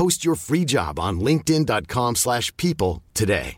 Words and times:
Post 0.00 0.24
your 0.24 0.34
free 0.34 0.64
job 0.64 0.98
on 0.98 1.20
linkedin.com 1.20 2.14
slash 2.14 2.56
people 2.56 3.02
today. 3.14 3.56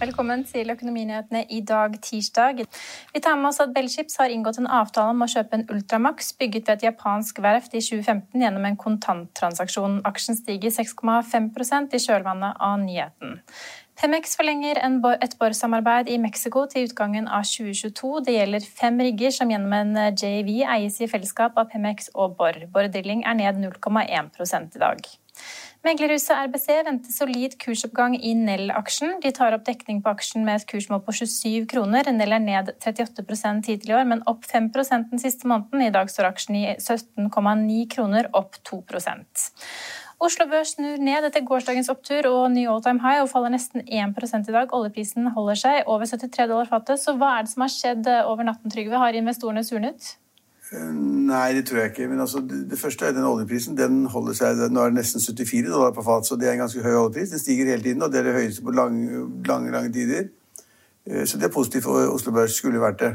Velkommen 0.00 0.44
til 0.44 0.70
Økonominyhetene 0.70 1.44
i 1.50 1.60
dag, 1.60 1.94
tirsdag. 2.02 2.64
Vi 3.14 3.20
tar 3.20 3.36
med 3.36 3.48
oss 3.48 3.60
at 3.60 3.74
Bellships 3.74 4.16
har 4.16 4.30
inngått 4.30 4.62
en 4.62 4.70
avtale 4.70 5.10
om 5.10 5.24
å 5.24 5.28
kjøpe 5.28 5.58
en 5.58 5.66
Ultramax 5.74 6.32
bygget 6.38 6.68
ved 6.68 6.74
et 6.76 6.86
japansk 6.90 7.42
verft 7.42 7.74
i 7.74 7.82
2015 7.82 8.44
gjennom 8.44 8.64
en 8.68 8.78
kontanttransaksjon. 8.78 10.00
Aksjen 10.06 10.38
stiger 10.38 10.70
6,5% 10.78 11.98
i 11.98 12.02
kjølvannet 12.06 12.62
av 12.62 12.78
nyheten. 12.84 13.40
Pemex 14.00 14.32
forlenger 14.32 14.78
et 14.80 15.34
Borr-samarbeid 15.36 16.08
i 16.08 16.14
Mexico 16.16 16.62
til 16.72 16.86
utgangen 16.88 17.26
av 17.28 17.44
2022. 17.44 18.22
Det 18.24 18.32
gjelder 18.32 18.68
fem 18.78 18.96
rigger 19.04 19.34
som 19.36 19.50
gjennom 19.52 19.74
en 19.76 19.90
JV 20.16 20.62
eies 20.64 20.96
i 21.04 21.08
fellesskap 21.10 21.58
av 21.60 21.68
Pemex 21.68 22.08
og 22.14 22.38
Borr. 22.38 22.62
Borr 22.72 22.88
Drilling 22.88 23.26
er 23.28 23.36
ned 23.36 23.60
0,1 23.60 24.08
i 24.08 24.80
dag. 24.80 25.04
Meglerhuset 25.84 26.32
RBC 26.46 26.80
venter 26.86 27.12
solid 27.12 27.58
kursoppgang 27.60 28.16
i 28.16 28.32
Nell-aksjen. 28.36 29.18
De 29.20 29.34
tar 29.36 29.52
opp 29.56 29.68
dekning 29.68 30.00
på 30.04 30.14
aksjen 30.16 30.48
med 30.48 30.62
et 30.62 30.68
kursmål 30.72 31.04
på 31.04 31.18
27 31.20 31.68
kroner. 31.68 32.08
Nell 32.16 32.36
er 32.36 32.44
ned 32.44 32.72
38 32.80 33.24
hittil 33.68 33.92
i 33.92 33.98
år, 34.00 34.08
men 34.08 34.24
opp 34.28 34.48
5% 34.48 35.12
den 35.12 35.20
siste 35.20 35.48
måneden. 35.48 35.84
I 35.84 35.92
dag 35.92 36.08
står 36.08 36.32
aksjen 36.32 36.56
i 36.56 36.66
17,9 36.76 37.84
kroner, 37.92 38.32
opp 38.32 38.56
2 38.64 38.80
Oslo 40.20 40.44
Børs 40.50 40.74
snur 40.74 40.98
ned 41.00 41.24
etter 41.24 41.40
gårsdagens 41.48 41.88
opptur 41.88 42.26
og 42.28 42.50
ny 42.52 42.66
all 42.68 42.82
time 42.84 43.00
high 43.00 43.22
og 43.22 43.30
faller 43.30 43.54
nesten 43.54 43.80
1 43.86 44.18
i 44.20 44.52
dag. 44.52 44.72
Oljeprisen 44.76 45.30
holder 45.32 45.56
seg 45.56 45.86
over 45.88 46.04
73 46.04 46.48
dollar 46.50 46.68
fatet. 46.68 47.00
Så 47.00 47.14
hva 47.16 47.38
er 47.38 47.46
det 47.46 47.52
som 47.54 47.64
har 47.64 47.72
skjedd 47.72 48.10
over 48.28 48.44
natten, 48.44 48.68
Trygve? 48.72 49.00
Har 49.00 49.16
investorene 49.16 49.64
surnet? 49.64 50.18
Nei, 50.70 51.54
det 51.56 51.64
tror 51.66 51.80
jeg 51.80 51.90
ikke. 51.90 52.08
Men 52.12 52.20
altså, 52.20 52.42
det, 52.44 52.78
første 52.78 53.06
er 53.06 53.16
den 53.16 53.24
oljeprisen. 53.24 53.78
Den 53.78 54.04
holder 54.12 54.36
seg, 54.36 54.60
Nå 54.70 54.84
er 54.84 54.92
det 54.92 55.00
nesten 55.00 55.24
74 55.24 55.72
dollar 55.72 55.96
på 55.96 56.04
fat, 56.06 56.28
så 56.28 56.36
det 56.36 56.50
er 56.50 56.58
en 56.58 56.66
ganske 56.66 56.84
høy 56.84 56.92
oljepris. 56.92 57.32
Den 57.32 57.42
stiger 57.42 57.72
hele 57.72 57.82
tiden, 57.82 58.02
og 58.02 58.12
det 58.12 58.20
er 58.20 58.28
det 58.28 58.36
høyeste 58.36 58.66
på 58.66 58.76
lange, 58.76 59.24
lange, 59.48 59.72
lange 59.72 59.92
tider. 59.92 60.28
Eh, 61.08 61.24
så 61.24 61.40
det 61.40 61.48
er 61.48 61.56
positivt 61.56 61.88
for 61.88 62.12
Oslo 62.12 62.36
Børs. 62.36 62.60
Skulle 62.60 62.82
vært 62.82 63.00
det. 63.00 63.14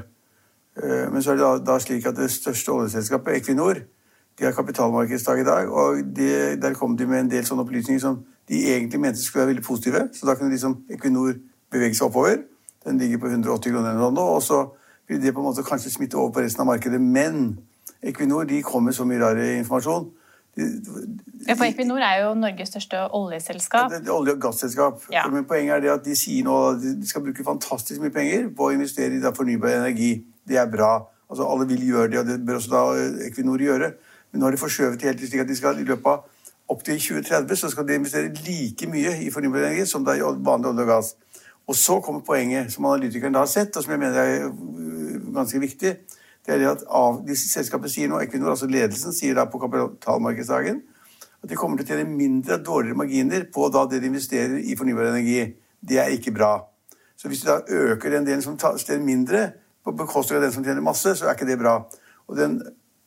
Eh, 0.82 1.06
men 1.14 1.22
så 1.22 1.32
er 1.32 1.40
det 1.40 1.46
da, 1.46 1.54
da 1.70 1.78
slik 1.80 2.10
at 2.10 2.18
det 2.18 2.32
største 2.34 2.74
oljeselskapet, 2.76 3.38
Equinor, 3.40 3.86
de 4.40 4.44
har 4.44 4.52
kapitalmarkedsdag 4.52 5.42
i 5.42 5.44
dag, 5.48 5.70
og 5.72 6.02
de, 6.16 6.56
der 6.62 6.74
kom 6.74 6.98
de 6.98 7.08
med 7.08 7.20
en 7.20 7.32
del 7.32 7.46
sånne 7.48 7.64
opplysninger 7.64 8.02
som 8.04 8.18
de 8.50 8.62
egentlig 8.74 9.00
mente 9.00 9.24
skulle 9.24 9.46
være 9.46 9.54
veldig 9.54 9.64
positive. 9.64 10.02
Så 10.14 10.28
da 10.28 10.36
kunne 10.36 10.52
liksom 10.52 10.82
Equinor 10.92 11.38
bevege 11.72 11.96
seg 11.96 12.10
oppover. 12.10 12.44
Den 12.86 13.00
ligger 13.02 13.18
på 13.24 13.32
180 13.32 13.72
kroner 13.72 13.96
eller 13.96 14.12
noe, 14.12 14.36
og 14.36 14.44
så 14.44 14.66
vil 15.08 15.22
det 15.24 15.34
på 15.34 15.42
en 15.42 15.48
måte 15.48 15.64
kanskje 15.66 15.94
smitte 15.94 16.20
over 16.20 16.36
på 16.36 16.44
resten 16.46 16.62
av 16.62 16.70
markedet. 16.70 17.02
Men 17.02 17.58
Equinor 18.04 18.44
de 18.50 18.62
kommer 18.62 18.92
så 18.92 19.08
mye 19.08 19.22
rar 19.24 19.40
informasjon. 19.40 20.12
De, 20.56 20.68
de, 20.84 21.08
ja, 21.48 21.56
for 21.56 21.68
Equinor 21.68 22.04
er 22.04 22.22
jo 22.24 22.36
Norges 22.40 22.70
største 22.72 23.02
oljeselskap. 23.18 23.90
Det, 23.92 24.04
det, 24.06 24.14
olje- 24.14 24.36
og 24.36 24.42
gasselskap. 24.42 25.02
Ja. 25.12 25.26
Men 25.32 25.48
poenget 25.48 25.76
er 25.76 25.84
det 25.84 25.92
at 25.96 26.06
de 26.06 26.16
sier 26.16 26.46
nå 26.48 26.56
at 26.70 26.84
de 26.84 27.08
skal 27.08 27.24
bruke 27.26 27.44
fantastisk 27.44 28.04
mye 28.04 28.14
penger 28.14 28.48
på 28.56 28.70
å 28.70 28.76
investere 28.76 29.18
i 29.18 29.36
fornybar 29.36 29.80
energi. 29.82 30.14
Det 30.48 30.60
er 30.62 30.70
bra. 30.72 30.94
Altså, 31.30 31.48
alle 31.50 31.68
vil 31.68 31.88
gjøre 31.88 32.12
det, 32.12 32.20
og 32.22 32.30
det 32.30 32.38
bør 32.46 32.62
også 32.62 32.72
da 32.72 32.84
Equinor 33.28 33.64
gjøre. 33.64 33.96
Men 34.36 34.42
nå 34.42 34.50
har 34.50 34.52
de 34.52 34.60
forskjøvet 34.60 35.00
det 35.00 35.08
helt 35.08 35.22
slik 35.24 35.46
at 35.46 35.48
de 35.48 35.56
skal 35.56 35.78
i 35.80 35.86
løpet 35.88 36.10
av 36.12 36.74
opp 36.74 36.82
til 36.84 36.98
2030 37.00 37.56
så 37.62 37.70
skal 37.72 37.86
de 37.88 37.96
investere 37.96 38.34
like 38.44 38.90
mye 38.92 39.14
i 39.24 39.30
fornybar 39.32 39.64
energi 39.64 39.86
som 39.88 40.04
det 40.04 40.18
er 40.18 40.42
vanlig 40.44 40.74
olje 40.74 40.84
og 40.84 40.90
gass. 40.90 41.12
Og 41.72 41.78
så 41.80 42.02
kommer 42.04 42.26
poenget 42.28 42.74
som 42.74 42.84
analytikeren 42.90 43.38
da 43.38 43.46
har 43.46 43.48
sett, 43.48 43.78
og 43.78 43.86
som 43.86 43.96
jeg 43.96 44.02
mener 44.02 44.20
er 44.20 44.52
ganske 45.38 45.62
viktig. 45.64 45.94
Det 46.44 46.54
er 46.54 46.60
det 46.60 46.68
at 46.74 46.84
av 47.00 47.24
disse 47.24 47.48
selskapene 47.48 47.94
sier 47.96 48.12
nå, 48.12 48.20
Equinor, 48.26 48.52
altså 48.52 48.68
ledelsen, 48.68 49.16
sier 49.16 49.40
da 49.40 49.48
på 49.48 49.62
kapitalmarkedsdagen 49.64 50.84
at 51.46 51.50
de 51.50 51.56
kommer 51.56 51.80
til 51.80 51.88
å 51.88 51.94
tjene 51.94 52.12
mindre 52.12 52.60
og 52.60 52.68
dårligere 52.68 53.00
marginer 53.06 53.50
på 53.56 53.72
da 53.72 53.88
det 53.88 54.04
de 54.04 54.12
investerer 54.12 54.60
i 54.60 54.76
fornybar 54.76 55.14
energi. 55.14 55.46
Det 55.80 56.04
er 56.04 56.12
ikke 56.12 56.36
bra. 56.36 56.58
Så 57.16 57.32
hvis 57.32 57.46
du 57.46 57.54
da 57.54 57.62
øker 57.64 58.18
den 58.18 58.28
delen 58.28 58.44
som 58.44 58.60
tjener 58.60 59.06
mindre, 59.06 59.52
på 59.86 59.96
bekostning 59.96 60.42
av 60.42 60.50
den 60.50 60.58
som 60.58 60.66
tjener 60.66 60.84
masse, 60.84 61.16
så 61.16 61.30
er 61.30 61.38
ikke 61.38 61.48
det 61.48 61.62
bra. 61.62 61.86
Og 62.28 62.36
den 62.36 62.60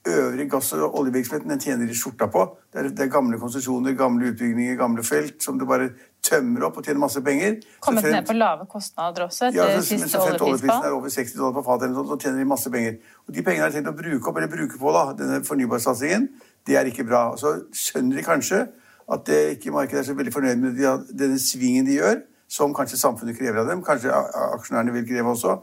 øvrige 0.09 0.49
gass- 0.51 0.73
og 0.77 0.95
oljevirksomheten 1.01 1.51
den 1.53 1.61
tjener 1.61 1.87
de 1.87 1.97
skjorta 1.97 2.29
på. 2.33 2.45
Det 2.73 2.81
er, 2.81 2.89
det 2.89 3.05
er 3.07 3.11
gamle 3.13 3.39
konsesjoner, 3.41 3.95
gamle 3.99 4.33
utbygginger, 4.33 4.77
gamle 4.81 5.05
felt 5.07 5.43
som 5.43 5.59
du 5.59 5.67
bare 5.69 5.91
tømmer 6.25 6.67
opp 6.69 6.81
og 6.81 6.85
tjener 6.85 7.01
masse 7.03 7.23
penger. 7.25 7.59
Kommet 7.85 8.09
ned 8.09 8.27
på 8.27 8.37
lave 8.37 8.67
kostnader 8.71 9.27
også 9.27 9.49
etter 9.49 9.61
ja, 9.61 9.69
så, 9.77 9.87
siste 9.87 10.11
så 10.13 10.25
fremt 10.25 10.45
oljeprisen 10.47 10.89
er 10.89 10.97
over 10.97 11.13
60 11.15 11.37
dollar 11.39 11.57
på 11.57 11.65
fatet, 11.67 11.95
så 11.97 12.19
tjener 12.19 12.43
de 12.43 12.49
masse 12.49 12.73
penger. 12.75 12.99
Og 13.27 13.35
De 13.35 13.45
pengene 13.47 13.65
har 13.65 13.73
de 13.73 13.79
tenkt 13.79 13.93
å 13.93 13.97
bruke 13.97 14.31
opp, 14.31 14.41
eller 14.41 14.53
bruke 14.53 14.81
på 14.81 14.95
da, 14.97 15.05
denne 15.19 15.41
fornybarsatsingen. 15.47 16.29
Det 16.67 16.77
er 16.77 16.91
ikke 16.91 17.07
bra. 17.09 17.23
Så 17.41 17.55
skjønner 17.73 18.21
de 18.21 18.27
kanskje 18.27 18.65
at 19.09 19.25
det 19.29 19.41
ikke 19.57 19.73
markedet 19.73 20.03
er 20.03 20.09
så 20.11 20.17
veldig 20.19 20.35
fornøyd 20.35 20.61
med 20.61 20.83
denne 21.17 21.39
svingen 21.41 21.87
de 21.89 21.97
gjør, 21.97 22.23
som 22.49 22.75
kanskje 22.77 23.01
samfunnet 23.01 23.39
krever 23.39 23.63
av 23.63 23.71
dem. 23.71 23.85
Kanskje 23.85 24.13
aksjonærene 24.13 24.93
vil 24.99 25.07
kreve 25.09 25.33
også. 25.33 25.57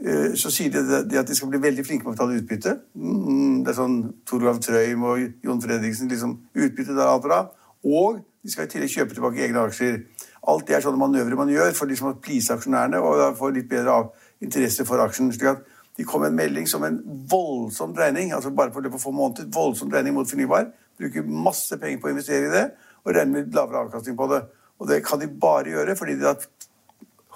Eh, 0.00 0.32
så 0.40 0.48
sier 0.48 0.72
de 0.72 1.18
at 1.20 1.28
de 1.28 1.36
skal 1.36 1.50
bli 1.52 1.60
veldig 1.60 1.84
flinke 1.84 2.06
med 2.06 2.14
å 2.14 2.16
betale 2.16 2.38
utbytte. 2.40 2.76
Mm, 2.96 3.60
det 3.64 3.72
er 3.72 3.76
sånn 3.76 3.98
Torgav 4.28 4.60
Trøim 4.64 5.04
og 5.04 5.44
Jon 5.44 5.60
Fredriksen 5.60 6.08
liksom, 6.08 6.38
Utbytte 6.56 6.96
der 6.96 7.10
alt 7.10 7.26
bra. 7.26 7.40
Og 7.84 8.22
de 8.40 8.52
skal 8.52 8.64
i 8.64 8.72
tillegg 8.72 8.94
kjøpe 8.94 9.16
tilbake 9.16 9.44
egne 9.44 9.66
aksjer. 9.68 10.00
Alt 10.48 10.66
det 10.68 10.78
er 10.78 10.84
sånne 10.86 11.00
manøvrer 11.00 11.36
man 11.36 11.52
gjør 11.52 11.74
for 11.76 11.90
liksom 11.90 12.14
å 12.14 12.16
please 12.24 12.52
aksjonærene 12.54 13.00
og 13.04 13.36
få 13.36 13.50
litt 13.52 13.68
bedre 13.68 14.06
interesse 14.40 14.86
for 14.88 15.04
aksjen. 15.04 15.28
slik 15.36 15.52
at 15.52 15.66
de 15.98 16.06
kom 16.08 16.22
med 16.24 16.32
en 16.32 16.38
melding 16.38 16.68
som 16.70 16.84
en 16.86 16.96
voldsom 17.28 17.92
dreining 17.92 18.32
altså 18.32 18.54
bare 18.56 18.72
på 18.72 18.98
få 19.02 19.12
måneder, 19.12 19.50
voldsom 19.52 19.90
dreining 19.92 20.14
mot 20.16 20.28
fornybar. 20.28 20.70
Bruker 20.96 21.28
masse 21.28 21.76
penger 21.76 22.00
på 22.00 22.08
å 22.08 22.14
investere 22.14 22.48
i 22.48 22.54
det 22.54 22.64
og 23.04 23.12
regner 23.12 23.42
med 23.42 23.54
lavere 23.56 23.84
avkastning 23.84 24.16
på 24.16 24.30
det. 24.32 24.40
Og 24.80 24.88
det 24.88 25.02
kan 25.04 25.20
de 25.20 25.28
bare 25.28 25.68
gjøre 25.74 25.96
fordi 25.98 26.16
de 26.16 26.32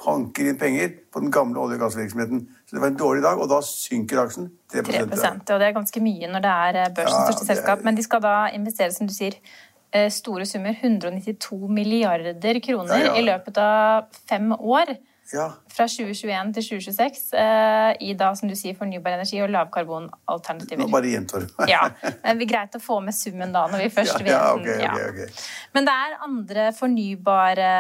hanker 0.05 0.49
inn 0.51 0.59
penger 0.59 0.91
på 1.13 1.23
den 1.23 1.31
gamle 1.35 1.61
olje- 1.63 1.79
og 1.79 1.85
gassvirksomheten. 1.85 2.43
Så 2.67 2.77
det 2.77 2.83
var 2.83 2.91
en 2.91 2.99
dårlig 2.99 3.23
dag, 3.23 3.39
og 3.41 3.49
da 3.51 3.61
synker 3.65 4.25
aksjen 4.25 4.51
3, 4.73 4.83
3 4.89 5.05
Og 5.07 5.61
det 5.61 5.69
er 5.69 5.77
ganske 5.77 6.03
mye 6.03 6.31
når 6.33 6.45
det 6.45 6.57
er 6.67 6.81
eh, 6.81 6.91
børsens 6.97 7.21
ja, 7.21 7.25
største 7.31 7.49
selskap. 7.53 7.87
Men 7.87 7.97
de 7.99 8.05
skal 8.07 8.25
da 8.25 8.35
investere, 8.57 8.93
som 8.93 9.11
du 9.11 9.15
sier, 9.15 9.39
store 10.11 10.43
summer, 10.43 10.75
192 10.75 11.69
milliarder 11.71 12.57
kroner, 12.59 12.97
ja, 12.99 13.13
ja. 13.13 13.15
i 13.15 13.23
løpet 13.23 13.61
av 13.63 14.09
fem 14.27 14.51
år. 14.57 14.97
Ja. 15.33 15.47
fra 15.73 15.87
2021 15.89 16.53
til 16.55 16.67
2026 16.69 17.33
eh, 17.41 17.93
i 18.05 18.13
da, 18.19 18.29
som 18.37 18.49
du 18.51 18.55
sier, 18.59 18.75
fornybar 18.77 19.15
energi 19.17 19.41
og 19.43 19.49
lavkarbonalternativer. 19.55 20.83
Nå 20.85 20.91
bare 20.93 21.09
gjentar 21.15 21.47
du. 21.47 21.55
Ja, 21.71 21.87
det 22.05 22.35
blir 22.39 22.51
greit 22.51 22.77
å 22.77 22.81
få 22.83 22.99
med 23.03 23.17
summen 23.17 23.55
da, 23.55 23.65
når 23.73 23.87
vi 23.87 23.89
først 23.95 24.19
Ja, 24.21 24.21
vet 24.21 24.31
ja, 24.31 24.43
den. 24.53 24.61
Okay, 24.61 24.83
Ja. 24.85 24.93
ok, 24.93 25.01
ok. 25.25 25.41
Men 25.75 25.89
det 25.89 25.95
er 26.05 26.19
andre 26.29 26.67
fornybare 26.77 27.71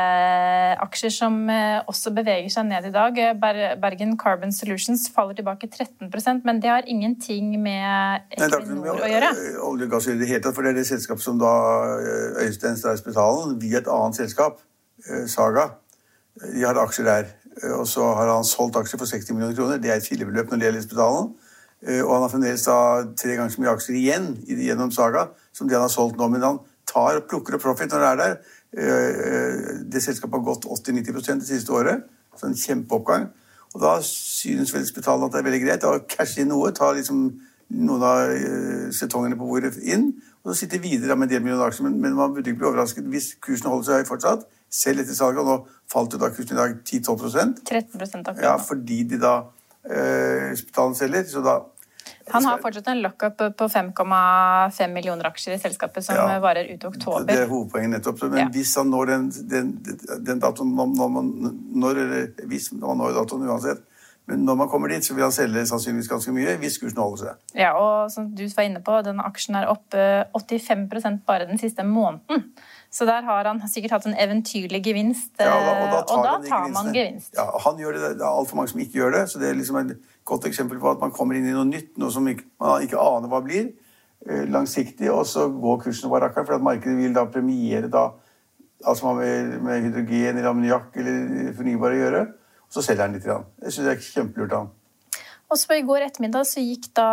aksjer 0.86 1.12
som 1.14 1.36
eh, 1.52 1.82
også 1.90 2.14
beveger 2.16 2.48
seg 2.52 2.66
ned 2.72 2.88
i 2.88 2.94
dag. 2.94 3.18
Eh, 3.18 3.76
Bergen 3.84 4.16
Carbon 4.20 4.52
Solutions 4.52 5.06
faller 5.14 5.36
tilbake 5.38 5.68
13% 5.70 6.44
men 6.48 6.60
det 6.64 6.70
har 6.72 6.88
ingenting 6.90 7.54
med 7.62 8.24
Equinor 8.34 8.96
å 9.04 9.08
gjøre. 9.10 9.30
olje 9.68 9.86
og 9.86 9.90
gass 9.98 10.08
i 10.10 10.16
det 10.18 10.28
hele 10.32 10.42
tatt, 10.44 10.54
for 10.56 10.64
det 10.66 10.74
er 10.74 10.80
det 10.80 10.88
selskapet 10.88 11.22
som 11.22 11.38
da 11.38 11.52
Øystein 12.42 12.76
Strauss 12.80 13.04
Betalen 13.04 13.58
via 13.62 13.78
et 13.84 13.88
annet 13.90 14.16
selskap, 14.24 14.60
Saga, 15.28 15.68
de 16.42 16.64
har 16.64 16.78
aksjer 16.82 17.06
der. 17.08 17.32
Og 17.78 17.86
så 17.86 18.02
har 18.18 18.30
han 18.32 18.46
solgt 18.46 18.76
aksjer 18.80 18.98
for 18.98 19.06
60 19.06 19.34
millioner 19.36 19.56
kroner. 19.56 19.78
Det 19.78 19.90
er 19.92 20.00
et 20.00 20.08
fillebeløp 20.08 20.50
når 20.50 20.58
det 20.60 20.66
gjelder 20.68 20.86
Spetalen. 20.88 21.28
Og 21.84 22.10
han 22.14 22.22
har 22.24 22.30
fremdeles 22.32 22.64
da 22.66 22.76
tre 23.20 23.36
ganger 23.36 23.52
så 23.52 23.60
mye 23.62 23.74
aksjer 23.76 23.98
igjen 24.00 24.26
gjennom 24.48 24.90
Saga 24.94 25.26
som 25.52 25.68
det 25.68 25.76
han 25.76 25.84
har 25.84 25.92
solgt 25.92 26.18
nå. 26.18 26.28
Men 26.32 26.42
han 26.42 26.58
tar 26.88 27.20
og 27.20 27.28
plukker 27.30 27.54
opp 27.58 27.62
profit 27.62 27.92
når 27.92 28.02
det 28.02 28.10
er 28.10 28.20
der. 28.22 28.36
Ø, 28.74 28.88
Det 29.92 30.02
selskapet 30.02 30.38
har 30.40 30.46
gått 30.48 30.66
80-90% 30.66 31.44
det 31.44 31.50
siste 31.52 31.72
året. 31.72 32.02
Så 32.34 32.48
en 32.48 32.58
kjempeoppgang. 32.58 33.28
Og 33.74 33.80
da 33.82 33.98
synes 34.06 34.74
vel 34.74 34.86
Spetalen 34.86 35.26
at 35.26 35.34
det 35.34 35.42
er 35.42 35.48
veldig 35.48 35.62
greit 35.64 35.86
å 35.86 35.98
cashe 36.08 36.42
inn 36.42 36.50
noe, 36.50 36.72
ta 36.74 36.92
liksom 36.94 37.26
noen 37.74 38.02
av 38.06 38.30
eh, 38.30 38.90
setongene 38.94 39.38
på 39.38 39.46
bordet 39.48 39.78
inn, 39.82 40.12
og 40.44 40.52
så 40.52 40.60
sitte 40.60 40.78
videre 40.82 41.16
med 41.16 41.26
en 41.26 41.32
del 41.32 41.42
millioner 41.42 41.70
aksjer. 41.70 41.88
Men 41.90 42.14
man 42.14 42.34
burde 42.34 42.50
ikke 42.52 42.60
bli 42.60 42.68
overrasket 42.70 43.06
hvis 43.10 43.32
kursen 43.42 43.70
holder 43.72 43.88
seg 43.88 44.02
høy 44.02 44.10
fortsatt, 44.12 44.44
selv 44.70 45.00
etter 45.04 45.14
salget, 45.14 45.40
og 45.42 45.46
nå 45.46 45.56
falt 45.90 46.12
jo 46.16 46.18
da 46.18 46.30
kursen 46.34 46.56
i 46.56 46.60
dag 46.60 46.74
10-12 46.82 47.60
13 47.64 48.00
akkurat 48.24 48.42
Ja, 48.42 48.56
fordi 48.58 49.02
de 49.08 49.18
da 49.22 49.34
eh, 49.84 50.54
Spitalen 50.58 50.94
selger, 50.98 51.24
så 51.28 51.42
da 51.44 51.60
Han 52.32 52.44
har 52.44 52.58
fortsatt 52.60 52.86
en 52.88 53.02
lockup 53.04 53.36
på 53.36 53.66
5,5 53.68 54.88
millioner 54.92 55.28
aksjer 55.28 55.54
i 55.54 55.58
selskapet 55.60 56.04
som 56.04 56.16
Ja. 56.16 56.38
varer 56.40 56.70
ut 56.72 56.84
oktober. 56.84 57.24
Det 57.28 57.38
er 57.42 57.48
hovedpoenget 57.48 57.90
nettopp. 57.90 58.22
Men 58.30 58.38
Ja. 58.38 58.48
hvis 58.48 58.74
han 58.76 58.90
når 58.90 59.06
den, 59.06 59.30
den, 59.48 59.72
den 60.24 60.40
datoen 60.40 60.74
når, 60.74 61.08
man, 61.08 61.32
når, 61.74 61.90
eller 61.90 62.46
hvis 62.48 62.72
man 62.72 62.96
når 62.98 63.12
datoen 63.14 63.48
uansett, 63.48 63.82
men 64.26 64.44
når 64.44 64.56
man 64.56 64.68
kommer 64.68 64.88
dit, 64.88 65.04
så 65.04 65.12
vil 65.14 65.22
han 65.26 65.32
selge 65.32 65.66
sannsynligvis 65.68 66.08
ganske 66.08 66.32
mye 66.32 66.56
hvis 66.56 66.78
kursen 66.80 66.96
holder 67.02 67.16
seg. 67.26 67.42
Ja, 67.60 67.74
og 67.76 68.10
som 68.10 68.30
du 68.34 68.46
var 68.56 68.64
inne 68.64 68.80
på, 68.80 69.02
denne 69.04 69.24
aksjen 69.28 69.56
er 69.60 69.68
opp 69.68 69.92
eh, 69.92 70.24
85% 70.32 71.24
bare 71.28 71.46
den 71.50 71.58
siste 71.60 71.84
måneden. 71.84 72.46
Så 72.94 73.06
der 73.08 73.24
har 73.26 73.48
han 73.48 73.58
sikkert 73.66 73.96
hatt 73.96 74.04
en 74.06 74.14
eventyrlig 74.14 74.78
gevinst, 74.84 75.32
Ja, 75.40 75.50
og 75.50 75.64
da, 75.66 75.70
eh, 75.74 75.84
og 75.84 75.94
da 75.94 76.02
tar, 76.06 76.44
tar 76.46 76.68
man 76.70 76.92
gevinst. 76.94 77.32
Ja, 77.34 77.48
han 77.64 77.80
gjør 77.80 77.96
det, 77.96 78.10
det 78.20 78.22
er 78.22 78.28
altfor 78.30 78.60
mange 78.60 78.70
som 78.70 78.82
ikke 78.84 79.00
gjør 79.00 79.16
det. 79.16 79.22
Så 79.30 79.40
det 79.42 79.48
er 79.48 79.58
liksom 79.58 79.80
et 79.80 79.96
godt 80.24 80.46
eksempel 80.46 80.78
på 80.78 80.92
at 80.92 81.02
man 81.02 81.14
kommer 81.14 81.34
inn 81.34 81.48
i 81.48 81.56
noe 81.56 81.66
nytt, 81.66 81.96
noe 81.98 82.14
som 82.14 82.28
ikke, 82.30 82.46
man 82.62 82.84
ikke 82.86 83.00
aner 83.02 83.32
hva 83.32 83.42
blir, 83.42 83.72
eh, 84.28 84.44
langsiktig, 84.46 85.10
og 85.10 85.26
så 85.26 85.48
går 85.50 85.82
kursen 85.88 86.06
over 86.10 86.22
rakkeren, 86.22 86.46
for 86.46 86.54
at 86.54 86.68
markedet 86.70 86.96
vil 87.00 87.18
da 87.18 87.26
premiere 87.26 87.90
da 87.90 88.12
alt 88.84 88.98
som 88.98 89.10
har 89.10 89.20
med, 89.24 89.58
med 89.64 89.88
hydrogen 89.88 90.38
eller 90.38 90.52
ammoniakk 90.52 90.96
eller 91.02 91.52
fornybar 91.58 91.96
å 91.96 92.00
gjøre. 92.00 92.24
Og 92.68 92.78
så 92.78 92.82
selger 92.84 93.08
han 93.08 93.18
litt. 93.18 93.26
Grann. 93.26 93.46
Jeg 93.62 93.74
syns 93.74 93.88
det 93.88 93.94
er 93.96 94.06
kjempelurt 94.06 94.54
av 94.54 94.66
han. 94.66 94.72
Og 95.50 95.58
så 95.60 95.76
I 95.76 95.84
går 95.86 96.06
ettermiddag 96.06 96.46
så 96.48 96.62
gikk 96.62 96.88
da 96.96 97.10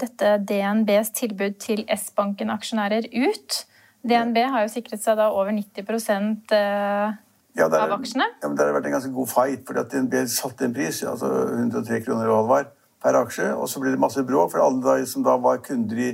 dette 0.00 0.36
DNBs 0.48 1.12
tilbud 1.16 1.58
til 1.60 1.86
S-banken-aksjonærer 1.88 3.08
ut. 3.16 3.62
DNB 4.02 4.38
har 4.50 4.64
jo 4.64 4.70
sikret 4.72 5.02
seg 5.02 5.18
da 5.20 5.28
over 5.30 5.52
90 5.54 6.52
eh, 6.52 7.12
Ja, 7.58 7.68
der, 7.68 7.78
Av 7.84 7.92
aksjene? 7.98 8.26
Ja, 8.42 8.48
men 8.48 8.56
Der 8.56 8.66
har 8.66 8.72
det 8.72 8.78
vært 8.80 8.88
en 8.90 8.96
ganske 8.96 9.12
god 9.14 9.28
fight, 9.30 9.64
fordi 9.68 9.82
at 9.82 9.92
DNB 9.92 10.16
satte 10.32 10.66
en 10.66 10.74
pris, 10.74 11.02
altså 11.06 11.30
103 11.52 12.00
kroner 12.06 12.30
og 12.32 12.38
halvvar 12.42 12.70
per 13.02 13.18
aksje, 13.18 13.52
og 13.54 13.68
så 13.68 13.82
ble 13.82 13.92
det 13.94 14.00
masse 14.02 14.22
bråk, 14.26 14.52
for 14.54 14.62
alle 14.64 14.82
da, 14.82 15.04
som 15.06 15.24
da 15.26 15.36
var 15.42 15.62
kunder 15.66 15.98
i 15.98 16.10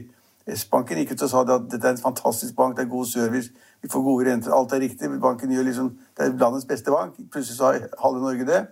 S-banken, 0.48 0.96
gikk 1.02 1.12
ut 1.12 1.24
og 1.26 1.30
sa 1.30 1.42
at 1.44 1.66
dette 1.68 1.84
er 1.84 1.96
en 1.96 2.00
fantastisk 2.00 2.56
bank, 2.56 2.76
det 2.76 2.86
er 2.86 2.92
god 2.92 3.06
service, 3.10 3.50
vi 3.84 3.90
får 3.92 4.04
gode 4.06 4.26
renter, 4.30 4.52
alt 4.56 4.72
er 4.72 4.80
riktig, 4.80 5.10
banken 5.20 5.52
gjør 5.52 5.66
liksom, 5.68 5.90
det 6.16 6.24
er 6.24 6.38
landets 6.40 6.64
beste 6.68 6.90
bank, 6.90 7.18
plutselig 7.30 7.58
sa 7.58 7.74
halve 8.02 8.22
Norge 8.24 8.46
det, 8.48 8.62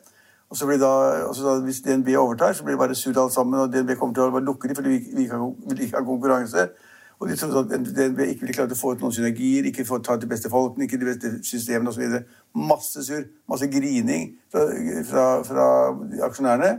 og 0.49 0.57
så 0.57 0.69
blir 0.69 0.81
da, 0.81 0.93
så 1.37 1.45
da, 1.45 1.55
hvis 1.67 1.83
DNB 1.85 2.09
overtar, 2.17 2.57
så 2.57 2.65
blir 2.65 2.79
det 2.79 2.81
bare 2.81 2.97
surr 2.97 3.21
alt 3.21 3.35
sammen, 3.37 3.61
og 3.61 3.73
DNB 3.75 3.93
kommer 4.01 4.17
til 4.17 4.25
å 4.25 4.33
bare 4.33 4.49
lukke 4.49 4.71
dem, 4.71 4.79
fordi 4.79 4.95
vi, 4.95 5.01
vi 5.13 5.27
ikke 5.27 5.37
har- 5.37 5.55
vil 5.69 5.85
ikke 5.85 5.99
ha 6.01 6.05
konkurranse, 6.09 6.69
og 7.21 7.29
de 7.29 7.37
trodde 7.37 7.75
at 7.75 7.87
DNB 7.97 8.19
ikke 8.21 8.41
ville 8.41 8.55
klare 8.55 8.77
å 8.77 8.79
få 8.79 8.93
ut 8.93 9.01
noen 9.01 9.13
synergier, 9.13 9.65
ikke 9.65 9.87
få 9.89 9.99
ta 10.05 10.17
ut 10.17 10.21
de 10.21 10.29
beste 10.29 10.51
folkene, 10.53 10.85
ikke 10.85 10.99
de 11.01 11.09
beste 11.09 11.31
systemene 11.49 11.89
osv. 11.89 12.19
Masse 12.55 13.05
surr, 13.07 13.25
masse 13.49 13.69
grining 13.73 14.35
fra, 14.53 14.67
fra, 15.09 15.25
fra 15.49 15.67
aksjonærene. 16.29 16.75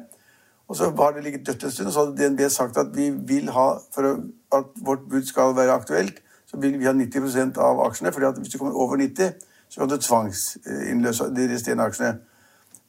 Og 0.68 0.75
så 0.75 0.92
har 1.00 1.12
det 1.16 1.24
ligget 1.24 1.48
dødt 1.48 1.63
en 1.63 1.72
stund, 1.72 1.88
og 1.88 1.94
så 1.94 2.06
hadde 2.06 2.22
DNB 2.22 2.50
sagt 2.51 2.78
at 2.78 2.94
vi 2.94 3.10
vil 3.10 3.50
ha, 3.56 3.68
for 3.95 4.13
at 4.54 4.72
vårt 4.86 5.10
bud 5.10 5.25
skal 5.25 5.56
være 5.56 5.74
aktuelt, 5.74 6.22
så 6.45 6.57
vil 6.62 6.80
vi 6.80 6.86
ha 6.86 6.94
90% 6.94 7.57
av 7.57 7.81
aksjene. 7.88 8.12
fordi 8.13 8.25
at 8.25 8.38
hvis 8.38 8.50
du 8.54 8.57
kommer 8.57 8.74
over 8.75 8.95
90, 8.95 9.34
så 9.69 9.80
kan 9.80 9.89
du 9.89 9.98
tvangsinnløse 9.98 11.24
de 11.36 11.54
resterende 11.54 11.84
aksjene. 11.84 12.18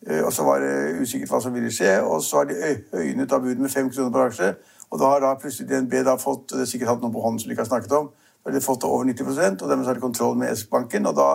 Eh, 0.06 0.24
Og 0.24 0.32
så 0.32 0.44
var 0.44 0.58
det 0.58 1.00
usikkert 1.00 1.30
hva 1.30 1.40
som 1.42 1.54
ville 1.54 1.70
skje, 1.70 2.02
og 2.02 2.22
så 2.22 2.36
har 2.36 2.44
de 2.44 2.54
øy- 2.54 2.84
høynet 2.92 3.32
av 3.32 3.40
budet 3.40 3.58
med 3.58 3.70
fem 3.70 3.90
kroner 3.90 4.10
per 4.10 4.26
aksje. 4.26 4.54
Og 4.88 5.00
da 5.00 5.12
har 5.12 5.24
da 5.24 5.34
plutselig 5.40 5.68
DNB 5.68 6.00
da 6.06 6.16
fått 6.20 6.54
det 6.54 6.64
er 6.64 6.70
sikkert 6.70 6.94
hatt 6.94 7.04
noe 7.04 7.12
på 7.12 7.22
hånden 7.24 7.42
som 7.42 7.50
de 7.50 7.56
ikke 7.56 7.66
har 7.66 7.72
snakket 7.72 7.94
om, 7.98 8.10
da 8.12 8.50
har 8.50 8.56
de 8.56 8.64
fått 8.64 8.86
over 8.88 9.08
90 9.08 9.62
og 9.62 9.68
dermed 9.68 9.88
har 9.88 9.98
de 9.98 10.04
kontroll 10.04 10.36
med 10.40 10.54
S-banken, 10.56 11.08
og 11.10 11.16
da 11.18 11.28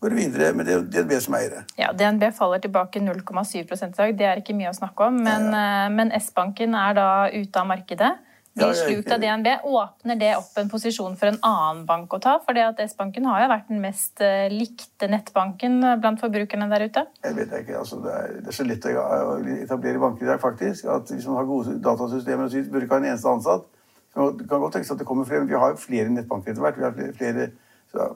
går 0.00 0.14
det 0.14 0.18
videre 0.18 0.52
med 0.54 0.68
DNB 0.92 1.12
som 1.20 1.34
eiere. 1.34 1.64
Ja, 1.80 1.90
DNB 1.92 2.30
faller 2.36 2.62
tilbake 2.62 3.02
0,7 3.02 3.56
i 3.58 3.64
dag. 3.66 4.14
Det 4.18 4.26
er 4.28 4.40
ikke 4.40 4.54
mye 4.56 4.70
å 4.70 4.76
snakke 4.76 5.08
om. 5.10 5.18
Men, 5.24 5.48
eh, 5.50 5.88
men 5.90 6.12
S-banken 6.20 6.74
er 6.78 6.94
da 6.94 7.08
ute 7.34 7.60
av 7.60 7.66
markedet. 7.66 8.12
Blir 8.58 8.74
slukt 8.74 9.12
av. 9.12 9.20
DNB. 9.20 9.46
Åpner 9.64 10.16
det 10.16 10.30
opp 10.36 10.58
en 10.58 10.70
posisjon 10.70 11.16
for 11.18 11.30
en 11.30 11.38
annen 11.46 11.84
bank 11.86 12.14
å 12.14 12.20
ta? 12.22 12.36
For 12.44 12.58
S-banken 12.84 13.26
har 13.28 13.42
jo 13.44 13.50
vært 13.52 13.68
den 13.70 13.80
mest 13.82 14.22
eh, 14.24 14.48
likte 14.52 15.08
nettbanken 15.10 15.78
eh, 15.84 15.96
blant 16.00 16.20
forbrukerne 16.22 16.68
der 16.72 16.86
ute. 16.88 17.04
Jeg 17.24 17.36
vet 17.36 17.54
ikke, 17.60 17.78
altså 17.78 18.00
det, 18.04 18.14
er, 18.14 18.38
det 18.42 18.52
er 18.52 18.58
så 18.58 18.66
lett 18.66 18.88
å 18.88 18.94
å 18.98 19.34
etablere 19.54 20.02
banker 20.02 20.26
i 20.26 20.30
dag, 20.32 20.40
faktisk. 20.42 20.88
At 20.90 21.12
hvis 21.12 21.28
man 21.30 21.40
har 21.40 21.50
gode 21.50 21.76
datasystemer 21.84 22.48
og 22.48 22.54
så 22.54 22.64
burde 22.66 22.88
ikke 22.88 22.98
ha 22.98 23.04
en 23.04 23.10
eneste 23.12 23.34
ansatt. 23.34 23.68
Det 24.18 24.48
kan 24.50 24.62
godt 24.64 24.74
tenkes 24.74 24.90
at 24.90 24.98
det 24.98 25.06
kommer 25.06 25.28
flere, 25.28 25.44
men 25.44 25.52
vi 25.52 25.60
har 25.60 25.74
jo 25.74 25.82
flere 25.82 26.10
nettbanker 26.10 26.54
etter 26.54 26.64
hvert. 26.64 26.78
Vi 26.78 26.86
har 26.86 27.14
flere, 27.18 27.50
så, 27.92 28.08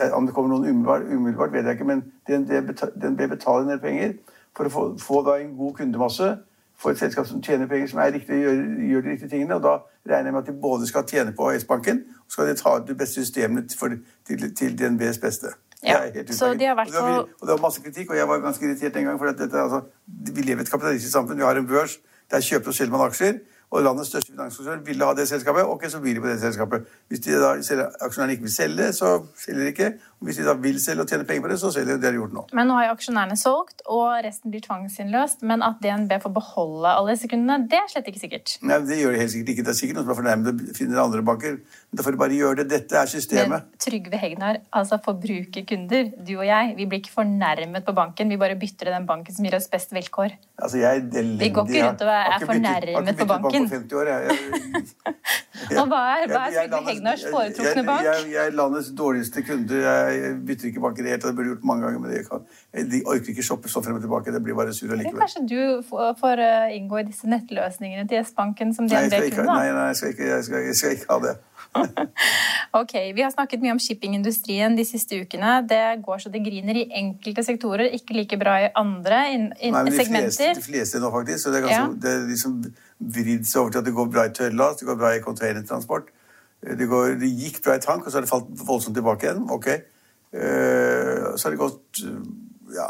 eh, 0.00 0.10
Om 0.10 0.26
det 0.26 0.34
kommer 0.34 0.50
noen 0.50 0.66
umiddelbart, 0.70 1.06
umiddelbart 1.06 1.52
vet 1.52 1.68
jeg 1.68 1.78
ikke, 1.78 1.90
men 1.92 2.02
DNB 2.26 2.74
DNB 2.98 3.28
betaler 3.36 3.68
en 3.68 3.76
del 3.76 3.84
penger 3.84 4.16
for 4.56 4.66
å 4.66 4.74
få, 4.74 4.82
få 4.98 5.22
da 5.26 5.38
en 5.38 5.56
god 5.58 5.78
kundemasse 5.78 6.32
for 6.78 6.90
et 6.90 6.98
selskap 6.98 7.26
som 7.26 7.42
tjener 7.42 7.66
penger, 7.66 7.86
som 7.88 7.98
er 7.98 8.12
riktig, 8.12 8.40
gjør, 8.42 8.62
gjør 8.90 9.00
de 9.06 9.10
riktige 9.10 9.28
tingene. 9.28 9.54
Og 9.54 9.62
da 9.62 9.74
regner 10.14 10.24
jeg 10.30 10.32
med 10.32 10.42
at 10.42 10.46
de 10.54 10.60
både 10.62 10.86
skal 10.86 11.04
tjene 11.08 11.32
på 11.32 11.50
S-banken, 11.58 12.02
og 12.26 12.32
skal 12.32 12.46
de 12.50 12.54
ta 12.54 12.76
ut 12.76 12.88
de 12.88 12.94
beste 12.94 13.14
systemene 13.24 13.64
for, 13.78 13.88
til, 14.26 14.54
til 14.56 14.78
DNBs 14.78 15.18
beste. 15.18 15.46
Det 15.46 15.90
Ja, 15.90 15.98
så 16.32 16.54
de 16.58 16.64
har 16.64 16.74
vært 16.76 16.86
Og 16.88 16.92
det 16.92 17.02
var- 17.02 17.22
på- 17.22 17.28
og 17.40 17.46
det 17.46 17.52
var 17.54 17.60
masse 17.60 17.80
kritikk, 17.82 18.10
og 18.10 18.16
jeg 18.16 18.28
var 18.28 18.38
ganske 18.40 18.64
irritert 18.64 18.96
en 18.96 19.04
gang. 19.04 19.18
for 19.18 19.26
at 19.26 19.38
dette, 19.38 19.56
altså, 19.60 19.80
Vi 20.34 20.40
lever 20.42 20.58
i 20.60 20.62
et 20.62 20.70
kapitalistisk 20.70 21.12
samfunn. 21.12 21.36
Vi 21.36 21.42
har 21.42 21.56
en 21.56 21.66
børs. 21.66 21.98
Der 22.30 22.40
kjøper 22.40 22.68
og 22.68 22.74
selger 22.74 22.90
man 22.90 23.00
aksjer. 23.06 23.38
Og 23.70 23.82
landets 23.82 24.08
største 24.08 24.32
finanskonsern 24.32 24.86
ville 24.86 25.04
ha 25.04 25.12
det 25.14 25.28
selskapet. 25.28 25.62
Ok, 25.64 25.84
så 25.88 26.00
blir 26.00 26.14
de 26.14 26.20
på 26.20 26.26
det 26.28 26.40
selskapet. 26.40 26.84
Hvis 27.08 27.20
de 27.20 27.30
da 27.32 27.52
aksjonærene 28.00 28.30
ikke 28.32 28.42
vil 28.42 28.52
selge, 28.54 28.92
så 28.92 29.26
selger 29.36 29.60
de 29.60 29.66
ikke. 29.66 29.92
Hvis 30.24 30.38
de 30.40 30.44
da 30.48 30.54
vil 30.56 30.78
selge 30.80 31.04
og 31.04 31.08
tjene 31.10 31.26
penger 31.28 31.42
på 31.44 31.50
det, 31.52 31.58
så 31.60 31.70
selger 31.74 31.94
de. 31.94 32.00
Det 32.00 32.08
har 32.08 32.14
de 32.16 32.20
gjort 32.22 32.32
nå. 32.38 32.44
Men 32.56 32.68
nå 32.70 32.78
har 32.78 32.86
jo 32.88 32.94
aksjonærene 32.96 33.36
solgt, 33.36 33.82
og 33.86 34.24
resten 34.24 34.50
blir 34.54 34.62
tvangsinnløst. 34.64 35.42
Men 35.44 35.62
at 35.66 35.80
DNB 35.84 36.16
får 36.22 36.32
beholde 36.38 36.88
alle 36.96 37.16
sekundene, 37.20 37.68
det 37.68 37.78
er 37.82 37.90
slett 37.92 38.08
ikke 38.08 38.22
sikkert. 38.24 38.54
Nei, 38.64 38.78
Det 38.88 38.98
gjør 39.02 39.12
de 39.12 39.20
helt 39.20 39.34
sikkert 39.34 39.52
ikke. 39.54 39.64
Det 39.68 39.72
er 39.74 39.78
sikkert 39.80 39.96
noen 40.00 40.06
som 40.08 40.14
er 40.14 40.20
fornærmet 40.22 40.48
og 40.70 40.76
finner 40.78 41.02
andre 41.04 41.22
banker. 41.28 41.58
Men 41.60 42.00
da 42.00 42.06
får 42.08 42.16
de 42.16 42.22
bare 42.24 42.38
gjøre 42.40 42.56
det. 42.62 42.66
Dette 42.72 42.96
er 43.02 43.06
systemet. 43.12 43.68
Men 43.68 43.84
Trygve 43.84 44.18
Hegnar, 44.24 44.60
altså 44.74 44.98
forbrukerkunder, 45.04 46.10
du 46.26 46.32
og 46.38 46.46
jeg, 46.48 46.74
vi 46.78 46.86
blir 46.90 47.02
ikke 47.02 47.14
fornærmet 47.14 47.84
på 47.86 47.94
banken. 47.96 48.32
Vi 48.32 48.40
bare 48.40 48.56
bytter 48.58 48.88
til 48.88 48.94
den 48.96 49.06
banken 49.08 49.34
som 49.36 49.44
gir 49.46 49.54
oss 49.58 49.68
best 49.72 49.92
vilkår. 49.94 50.34
Altså, 50.62 50.78
jeg 50.80 50.88
er 50.88 51.02
elendig. 51.02 51.40
Vi 51.44 51.48
går 51.54 51.68
ikke 51.68 51.84
rundt 51.88 52.02
og 52.02 52.12
er 52.14 52.46
fornærmet 52.46 53.18
på 53.18 53.26
banken. 53.28 53.68
har 53.68 53.74
ikke 53.74 53.84
byttet 53.84 53.92
bank 53.92 53.92
på 53.92 53.94
50 53.94 54.00
år. 54.00 54.10
Jeg, 54.14 54.22
jeg, 55.70 55.78
Og 55.80 55.88
hva 55.90 56.00
er, 56.14 56.26
hva 56.30 56.40
er 56.44 56.50
Jeg- 56.50 56.54
jeg 56.54 56.70
Trygve 56.70 56.90
Hegnars 56.90 57.22
jeg- 57.22 57.32
foretrukne 57.34 57.74
jeg, 57.80 57.86
bank? 57.86 58.02
Jeg, 58.04 58.32
jeg 58.32 58.46
er 58.46 58.50
landets 58.58 58.90
dårligste 58.98 59.42
kunde. 59.46 59.80
Jeg 59.84 60.13
bytter 60.48 60.68
ikke 60.70 60.82
bank 60.84 60.98
i 60.98 61.06
det. 61.06 61.16
Det 61.22 61.30
burde 61.34 61.46
jeg 61.48 61.54
gjort 61.56 61.64
mange 61.70 61.86
ganger, 61.86 61.98
men 62.02 62.10
det 62.14 62.22
kan. 62.28 62.44
Jeg, 62.74 62.90
de 62.92 63.00
orker 63.06 63.32
ikke 63.34 63.46
shoppe 63.46 63.68
så 63.72 63.82
frem 63.84 63.96
og 63.98 64.04
tilbake. 64.04 64.32
Det 64.34 64.42
blir 64.44 64.54
bare 64.58 64.72
sur 64.76 64.86
Eller 64.86 65.04
allikevel. 65.04 65.20
Kanskje 65.24 65.42
du 65.48 65.82
får 66.20 66.42
eh, 66.44 66.76
inngå 66.78 67.00
i 67.02 67.06
disse 67.08 67.28
nettløsningene 67.30 68.06
til 68.10 68.22
S-banken 68.24 68.74
som 68.76 68.88
jeg 68.90 69.10
DNB 69.10 69.34
kunne? 69.36 69.50
nei, 69.52 69.72
nei, 69.76 69.86
jeg 69.92 69.96
skal 70.00 70.14
ikke, 70.16 70.30
jeg 70.30 70.44
skal, 70.48 70.64
jeg 70.70 70.78
skal 70.82 70.96
ikke 70.98 71.10
ha 71.12 71.18
det. 71.26 71.34
Ok, 72.74 72.92
Vi 73.14 73.22
har 73.22 73.30
snakket 73.30 73.62
mye 73.62 73.74
om 73.74 73.78
shippingindustrien 73.82 74.74
de 74.78 74.84
siste 74.86 75.18
ukene. 75.22 75.60
Det 75.70 75.80
går 76.02 76.24
så 76.24 76.30
det 76.34 76.40
griner 76.42 76.78
i 76.80 76.84
enkelte 77.00 77.44
sektorer, 77.46 77.86
ikke 77.94 78.16
like 78.18 78.38
bra 78.40 78.56
i 78.64 78.68
andre 78.78 79.20
in, 79.34 79.44
in, 79.60 79.74
Nei, 79.74 79.84
men 79.84 79.92
de 79.92 79.98
segmenter. 80.00 80.32
fleste, 80.34 80.50
de 80.58 80.66
fleste 80.66 81.02
nå, 81.02 81.10
faktisk. 81.14 81.44
Så 81.44 81.52
det 81.54 81.60
er, 81.62 81.68
ganske, 81.68 81.78
Ja. 81.78 81.86
det 82.02 82.10
er 82.16 82.26
liksom 82.32 82.56
vridd 83.14 83.46
seg 83.46 83.60
over 83.62 83.70
til 83.74 83.82
at 83.82 83.88
det 83.88 83.94
går 83.94 84.10
bra 84.16 84.26
i 84.26 84.34
tørrlast, 84.34 84.82
det 84.82 84.88
går 84.90 84.98
bra 85.02 85.12
i 85.14 85.22
containertransport. 85.22 86.10
Det, 86.64 86.86
går, 86.88 87.18
det 87.20 87.28
gikk 87.30 87.62
bra 87.64 87.74
i 87.76 87.82
tank, 87.84 88.06
og 88.06 88.10
så 88.12 88.18
har 88.18 88.24
det 88.26 88.30
falt 88.30 88.50
voldsomt 88.66 88.96
tilbake 88.96 89.26
igjen. 89.28 89.44
Ok. 89.52 89.68
Eh, 90.34 91.30
så 91.36 91.46
har 91.46 91.54
det 91.54 91.60
gått 91.60 92.02
ja, 92.74 92.88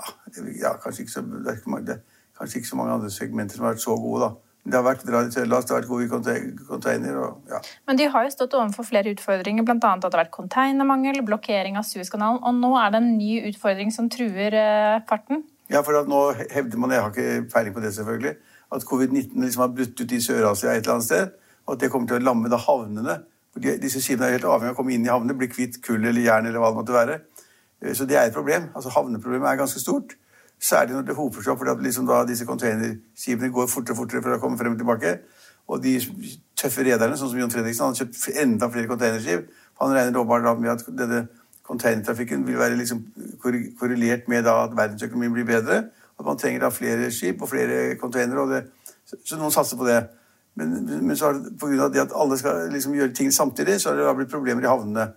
ja 0.62 0.72
kanskje, 0.80 1.04
ikke 1.04 1.12
så, 1.12 1.22
mange, 1.68 2.00
kanskje 2.38 2.60
ikke 2.60 2.70
så 2.70 2.78
mange 2.78 2.96
andre 2.96 3.10
segmenter 3.12 3.58
som 3.58 3.66
har 3.66 3.74
vært 3.74 3.84
så 3.84 3.96
gode, 4.00 4.28
da. 4.28 4.54
Det 4.64 4.78
har 4.78 4.84
vært 4.86 5.02
bra 5.04 5.20
i 5.20 5.28
Trøndelag, 5.28 5.64
det 5.66 5.74
har 5.74 5.82
vært 5.82 5.90
gode 5.90 6.54
container. 6.70 7.16
Og, 7.20 7.50
ja. 7.52 7.58
Men 7.84 7.98
de 8.00 8.06
har 8.08 8.24
jo 8.24 8.30
stått 8.32 8.54
overfor 8.56 8.86
flere 8.88 9.12
utfordringer, 9.12 9.66
bl.a. 9.66 9.76
at 9.76 10.00
det 10.00 10.08
har 10.08 10.22
vært 10.22 10.32
containermangel, 10.32 11.20
blokkering 11.26 11.76
av 11.76 11.84
Suezkanalen, 11.84 12.40
og 12.40 12.62
nå 12.62 12.70
er 12.80 12.94
det 12.94 13.02
en 13.02 13.10
ny 13.18 13.34
utfordring 13.50 13.92
som 13.92 14.08
truer 14.12 14.56
eh, 14.56 15.02
farten. 15.10 15.44
Ja, 15.68 15.82
for 15.84 16.00
nå 16.08 16.22
hevder 16.38 16.80
man, 16.80 16.96
jeg 16.96 17.04
har 17.04 17.12
ikke 17.12 17.44
peiling 17.52 17.76
på 17.76 17.84
det 17.84 17.92
selvfølgelig, 17.96 18.34
at 18.72 18.88
covid-19 18.88 19.44
liksom 19.44 19.66
har 19.66 19.76
brutt 19.76 20.00
ut 20.00 20.16
i 20.16 20.22
Sør-Asia 20.24 20.72
et 20.72 20.80
eller 20.80 20.96
annet 20.96 21.10
sted, 21.10 21.36
og 21.66 21.76
at 21.76 21.84
det 21.84 21.92
kommer 21.92 22.08
til 22.08 22.22
å 22.22 22.24
lamme 22.24 22.52
da 22.52 22.60
havnene. 22.64 23.20
For 23.54 23.62
disse 23.62 24.02
skipene 24.02 24.26
er 24.26 24.37
helt 24.37 24.49
avhengig 24.50 24.73
av 24.73 24.75
å 24.75 24.80
komme 24.80 24.96
inn 24.96 25.06
i 25.06 25.12
havnene, 25.12 25.37
bli 25.38 25.46
kvitt 25.46 25.78
kull 25.84 26.02
eller 26.02 26.25
jern 26.25 26.49
eller 26.50 26.58
hva 26.58 26.73
det 26.73 26.78
måtte 26.80 26.96
være. 26.96 27.20
Eh, 27.80 27.94
så 27.94 28.06
det 28.11 28.18
er 28.18 28.28
et 28.28 28.34
problem. 28.34 28.66
Altså 28.75 28.90
Havneproblemet 28.90 29.52
er 29.52 29.61
ganske 29.62 29.80
stort. 29.80 30.16
Særlig 30.58 30.96
når 30.96 31.06
det 31.06 31.16
hoper 31.18 31.44
seg 31.44 31.52
opp, 31.52 31.62
fordi 31.62 31.87
liksom 31.87 32.11
disse 32.28 32.46
containerskipene 32.49 33.52
går 33.54 33.70
fortere 33.70 33.94
og 33.94 34.02
fortere 34.02 34.23
for 34.25 34.34
å 34.34 34.40
komme 34.42 34.58
frem 34.58 34.75
og 34.75 34.82
tilbake. 34.82 35.14
Og 35.68 35.80
de 35.82 35.94
tøffe 36.58 36.84
rederne, 36.84 37.16
sånn 37.16 37.30
som 37.30 37.40
John 37.40 37.52
Fredriksen, 37.52 37.87
han 37.87 37.94
har 37.94 38.02
kjøpt 38.02 38.42
enda 38.42 38.68
flere 38.73 38.90
containerskip. 38.90 39.46
Han 39.82 39.94
regner 39.94 40.20
åpenbart 40.20 40.61
med 40.61 40.73
at 40.75 40.84
denne 40.99 41.26
containertrafikken 41.64 42.44
vil 42.46 42.58
være 42.58 42.76
liksom 42.76 43.04
korrelert 43.42 44.28
med 44.28 44.50
at 44.50 44.75
verdensøkonomien 44.76 45.32
blir 45.32 45.49
bedre. 45.49 45.84
At 46.18 46.26
man 46.26 46.38
trenger 46.38 46.66
da 46.66 46.70
flere 46.75 47.11
skip 47.12 47.42
og 47.42 47.50
flere 47.50 47.96
containere. 48.00 48.64
Så 49.04 49.38
noen 49.38 49.54
satser 49.54 49.80
på 49.80 49.88
det. 49.88 50.02
Men, 50.54 50.75
men 51.06 51.16
så 51.18 51.28
har 51.28 51.38
det, 51.38 51.54
på 51.58 51.70
grunn 51.70 51.82
av 51.82 51.92
det 51.94 52.04
at 52.04 52.14
alle 52.14 52.38
skal 52.38 52.68
liksom 52.73 52.94
gjøre 52.94 53.14
ting 53.16 53.32
samtidig, 53.34 53.80
så 53.82 53.90
har 53.90 54.00
det 54.00 54.16
blitt 54.20 54.34
problemer 54.34 54.62
i 54.62 54.70
havnene. 54.70 55.08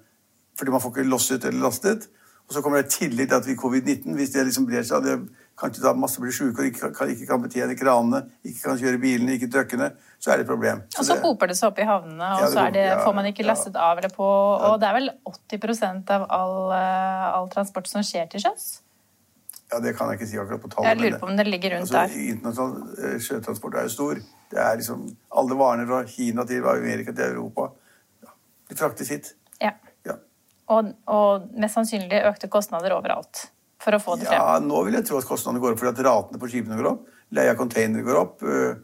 Fordi 0.58 0.74
man 0.74 0.82
får 0.82 0.96
ikke 0.96 1.10
losset 1.12 1.46
eller 1.46 1.67
lastet. 1.67 2.08
Og 2.48 2.56
så 2.56 2.63
kommer 2.63 2.82
det 2.82 2.88
i 2.88 2.96
tillegg 3.03 3.27
til 3.27 3.36
at 3.38 3.48
vi 3.48 3.58
covid-19, 3.60 4.15
hvis 4.15 4.32
det 4.34 4.48
liksom 4.48 4.65
brer 4.70 4.86
seg, 4.88 5.03
det 5.03 5.17
kanskje 5.60 5.84
da 5.84 5.91
masse 5.98 6.22
blir 6.22 6.32
sjuke 6.32 6.62
og 6.62 6.70
ikke 6.70 6.91
kan, 6.96 7.12
ikke 7.12 7.27
kan 7.27 7.41
betjene 7.44 7.75
kranene, 7.75 8.22
ikke 8.46 8.70
kan 8.70 8.79
kjøre 8.79 9.01
bilene, 9.01 9.36
ikke 9.36 9.50
truckene, 9.51 9.89
så 10.22 10.32
er 10.32 10.39
det 10.39 10.46
et 10.46 10.51
problem. 10.51 10.84
Så 10.94 11.01
og 11.01 11.08
så 11.10 11.17
det, 11.17 11.24
hoper 11.25 11.51
det 11.51 11.58
seg 11.60 11.72
opp 11.72 11.82
i 11.82 11.88
havnene, 11.89 12.29
og 12.38 12.44
ja, 12.46 12.50
så 12.53 12.65
det, 12.74 12.86
får 13.03 13.15
man 13.17 13.29
ikke 13.32 13.46
lastet 13.48 13.75
ja, 13.75 13.89
av 13.89 14.00
eller 14.00 14.13
på. 14.13 14.27
Og 14.70 14.77
det 14.82 14.89
er 14.89 14.98
vel 15.00 15.12
80% 15.34 16.13
av 16.15 16.27
all, 16.38 16.58
eh, 16.77 17.25
all, 17.34 17.50
transport 17.51 17.89
som 17.89 18.06
skjer 18.06 18.29
til 18.32 18.46
sjøs? 18.46 18.70
Ja, 19.71 19.81
det 19.83 19.97
kan 19.97 20.07
jeg 20.12 20.19
ikke 20.19 20.29
si 20.29 20.38
akkurat 20.39 20.62
på 20.63 20.69
tallet. 20.71 20.93
Jeg 20.93 21.01
lurer 21.01 21.19
på 21.19 21.27
om 21.27 21.38
det 21.38 21.47
ligger 21.47 21.75
rundt 21.75 21.91
altså, 21.91 22.05
der. 22.05 22.29
Internasjonal 22.33 23.03
eh, 23.03 23.17
sjøtransport 23.24 23.75
er 23.75 23.89
jo 23.89 23.91
stor. 23.91 24.21
Det 24.51 24.62
er 24.63 24.79
liksom 24.79 25.03
alle 25.41 25.57
varene 25.59 25.88
fra 25.89 26.00
Kina 26.07 26.45
til 26.47 26.63
Amerika 26.71 27.12
til 27.12 27.36
Europa. 27.36 27.67
De 28.69 28.77
fraktes 28.79 29.12
hit. 29.12 29.33
Ja. 29.63 29.74
Og, 30.67 30.91
og, 31.07 31.47
mest 31.55 31.77
sannsynlig 31.77 32.24
økte 32.27 32.50
kostnader 32.51 32.95
overalt 32.95 33.45
for 33.83 33.95
å 33.95 34.01
få 34.03 34.17
det 34.19 34.27
frem. 34.27 34.39
Ja, 34.39 34.57
nå 34.63 34.81
vil 34.88 34.97
jeg 34.97 35.07
tro 35.07 35.19
at 35.21 35.27
kostnadene 35.27 35.63
går 35.63 35.75
opp 35.75 35.81
fordi 35.83 35.93
at 35.93 36.03
ratene 36.07 36.41
på 36.41 36.50
skipene 36.51 36.79
går 36.79 36.89
opp. 36.91 37.07
Leie 37.36 37.53
av 37.53 37.59
containere 37.59 38.03
går 38.07 38.19
opp. 38.19 38.43
Øh, 38.43 38.75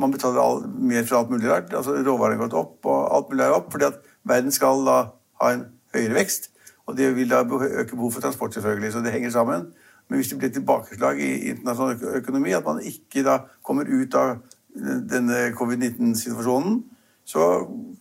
man 0.00 0.12
betaler 0.12 0.40
all, 0.40 0.64
mer 0.64 1.04
for 1.08 1.20
alt 1.20 1.32
mulig 1.32 1.48
rart. 1.50 1.72
Altså 1.76 1.96
Råvarene 1.98 2.38
har 2.38 2.44
gått 2.46 2.56
opp, 2.60 2.76
og 2.88 3.08
alt 3.16 3.32
mulig 3.32 3.44
er 3.46 3.56
opp. 3.56 3.70
fordi 3.72 3.88
at 3.90 4.00
verden 4.28 4.52
skal 4.54 4.84
da 4.88 4.98
ha 5.42 5.52
en 5.56 5.66
høyere 5.96 6.16
vekst. 6.20 6.50
Og 6.84 6.96
det 6.96 7.14
vil 7.16 7.30
da 7.32 7.40
øke 7.44 7.96
behov 7.96 8.12
for 8.12 8.24
transport, 8.24 8.56
selvfølgelig. 8.56 8.92
Så 8.92 9.04
det 9.04 9.12
henger 9.12 9.32
sammen. 9.32 9.70
Men 10.08 10.20
hvis 10.20 10.30
det 10.32 10.38
blir 10.40 10.52
tilbakeslag 10.52 11.20
i 11.20 11.30
internasjonal 11.54 12.18
økonomi, 12.20 12.52
at 12.52 12.66
man 12.66 12.82
ikke 12.84 13.24
da 13.24 13.38
kommer 13.64 13.88
ut 13.88 14.14
av 14.18 14.36
denne 14.74 15.48
covid-19-situasjonen, 15.56 16.80
så 17.24 17.44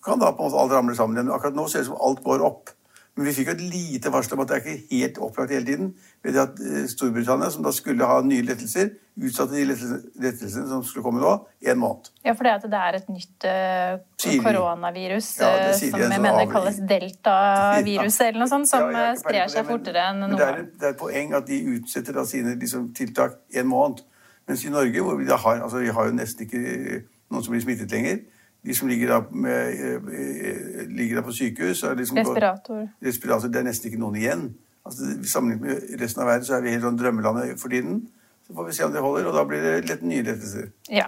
kan 0.03 0.19
da 0.19 0.33
på 0.33 0.43
en 0.43 0.49
måte 0.49 0.59
alt 0.59 0.73
ramle 0.75 0.95
sammen 0.97 1.17
igjen. 1.17 1.31
Akkurat 1.31 1.55
nå 1.55 1.67
ser 1.71 1.83
det 1.83 1.87
ut 1.87 1.93
som 1.93 2.01
alt 2.03 2.23
går 2.25 2.43
opp. 2.43 2.73
Men 3.13 3.27
vi 3.27 3.33
fikk 3.37 3.51
jo 3.51 3.53
et 3.53 3.61
lite 3.61 4.09
varsel 4.09 4.33
om 4.33 4.41
at 4.41 4.49
det 4.49 4.55
er 4.55 4.63
ikke 4.63 4.95
helt 4.97 5.17
opplagt 5.21 5.51
hele 5.53 5.65
tiden. 5.67 5.91
ved 6.23 6.37
at 6.41 6.57
eh, 6.57 6.85
Storbritannia, 6.89 7.51
som 7.53 7.65
da 7.65 7.71
skulle 7.75 8.07
ha 8.09 8.21
nye 8.25 8.41
lettelser, 8.41 8.89
utsatte 9.21 9.53
de 9.53 9.67
lettelsene 9.69 10.65
som 10.71 10.81
skulle 10.87 11.03
komme 11.05 11.21
nå, 11.21 11.33
en 11.61 11.77
måned. 11.77 12.09
Ja, 12.25 12.33
for 12.33 12.47
det, 12.47 12.55
at 12.57 12.65
det 12.71 12.79
er 12.79 12.97
et 12.97 13.11
nytt 13.13 13.45
uh, 13.45 14.39
koronavirus 14.41 15.29
ja, 15.43 15.51
uh, 15.69 15.75
som 15.77 16.01
jeg 16.01 16.23
mener 16.25 16.49
kalles 16.49 16.81
deltaviruset, 16.89 18.25
eller 18.31 18.41
noe 18.41 18.49
sånt, 18.49 18.71
som 18.71 18.89
ja, 18.89 19.11
sprer 19.19 19.53
seg 19.53 19.69
fortere 19.69 20.07
enn 20.09 20.23
noen 20.23 20.33
annet. 20.39 20.73
Det, 20.73 20.89
er 20.89 20.95
et 20.95 21.01
poeng 21.03 21.37
at 21.37 21.45
de 21.51 21.61
utsetter 21.75 22.17
da 22.17 22.25
sine 22.25 22.57
liksom, 22.57 22.89
tiltak 22.97 23.37
en 23.53 23.69
måned. 23.69 24.01
Mens 24.49 24.65
i 24.65 24.73
Norge, 24.73 25.05
hvor 25.05 25.21
vi 25.21 25.29
har, 25.29 25.61
altså, 25.61 25.85
vi 25.85 25.93
har 25.93 26.09
jo 26.09 26.17
nesten 26.17 26.47
ikke 26.47 27.03
noen 27.29 27.45
som 27.45 27.53
blir 27.53 27.61
smittet 27.61 27.93
lenger, 27.93 28.23
de 28.63 28.75
som 28.75 28.87
ligger 28.87 29.11
da, 29.11 29.19
med, 29.31 29.79
eh, 29.79 30.85
ligger 30.87 31.19
der 31.19 31.25
på 31.25 31.35
sykehus 31.35 31.83
liksom 31.97 32.17
Respirator. 32.17 32.85
respirator. 33.03 33.47
Det 33.47 33.59
er 33.59 33.67
nesten 33.67 33.91
ikke 33.91 33.99
noen 33.99 34.15
igjen. 34.15 34.45
Altså, 34.85 35.09
Sammenlignet 35.27 35.67
med 35.67 36.01
resten 36.01 36.23
av 36.23 36.31
verden 36.31 36.47
så 36.47 36.57
er 36.57 36.63
vi 36.63 36.75
helt 36.75 36.85
sånn 36.85 36.99
drømmelandet 36.99 37.59
for 37.59 37.73
tiden. 37.73 38.05
Så 38.47 38.55
får 38.55 38.67
vi 38.67 38.77
se 38.77 38.87
om 38.87 38.95
det 38.95 39.03
holder, 39.03 39.27
og 39.27 39.35
da 39.37 39.43
blir 39.47 39.61
det 39.63 39.75
lett 39.89 40.01
nye 40.03 40.23
lettelser. 40.23 40.71
Ja. 40.91 41.07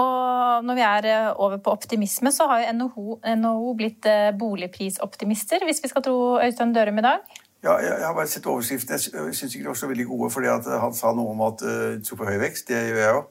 Og 0.00 0.64
når 0.64 0.78
vi 0.78 0.84
er 0.86 1.08
eh, 1.10 1.32
over 1.34 1.60
på 1.60 1.72
optimisme, 1.74 2.32
så 2.32 2.46
har 2.48 2.62
jo 2.62 2.72
NHO, 2.78 3.20
NHO 3.40 3.74
blitt 3.76 4.06
eh, 4.08 4.30
boligprisoptimister, 4.38 5.64
hvis 5.64 5.82
vi 5.82 5.90
skal 5.92 6.04
tro 6.06 6.18
Øystein 6.40 6.72
Dørum 6.76 7.00
i 7.00 7.06
dag? 7.08 7.24
Ja, 7.64 7.74
jeg 7.84 8.06
har 8.06 8.14
bare 8.16 8.28
sett 8.30 8.46
overskriftene. 8.48 8.96
Jeg 8.96 9.34
syns 9.36 9.54
ikke 9.54 9.66
de 9.66 9.68
var 9.68 9.76
så 9.76 9.88
veldig 9.90 10.06
gode, 10.08 10.30
fordi 10.32 10.48
han 10.48 10.94
sa 10.96 11.12
noe 11.12 11.34
om 11.34 11.42
at 11.44 11.60
uh, 11.60 11.98
tro 12.00 12.16
på 12.16 12.28
høy 12.28 12.38
vekst. 12.40 12.70
Det 12.70 12.78
gjør 12.88 13.00
jeg 13.02 13.10
jo. 13.18 13.24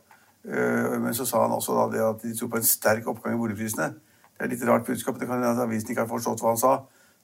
Eh, 0.46 1.00
men 1.02 1.14
så 1.14 1.26
sa 1.26 1.44
han 1.44 1.56
også 1.56 1.90
det 1.94 2.04
at 2.04 2.22
de 2.24 2.36
tror 2.38 2.54
på 2.54 2.62
en 2.62 2.70
sterk 2.70 3.08
oppgang 3.08 3.36
i 3.36 3.42
boligprisene. 3.42 3.90
Det 4.40 4.46
er 4.46 4.54
litt 4.54 4.64
rart 4.68 4.86
budskap. 4.88 5.20
Det 5.20 5.28
kan 5.28 5.40
hende 5.40 5.52
at 5.52 5.66
avisen 5.66 5.92
ikke 5.92 6.06
har 6.06 6.12
forstått 6.12 6.44
hva 6.44 6.54
han 6.54 6.62
sa. 6.62 6.78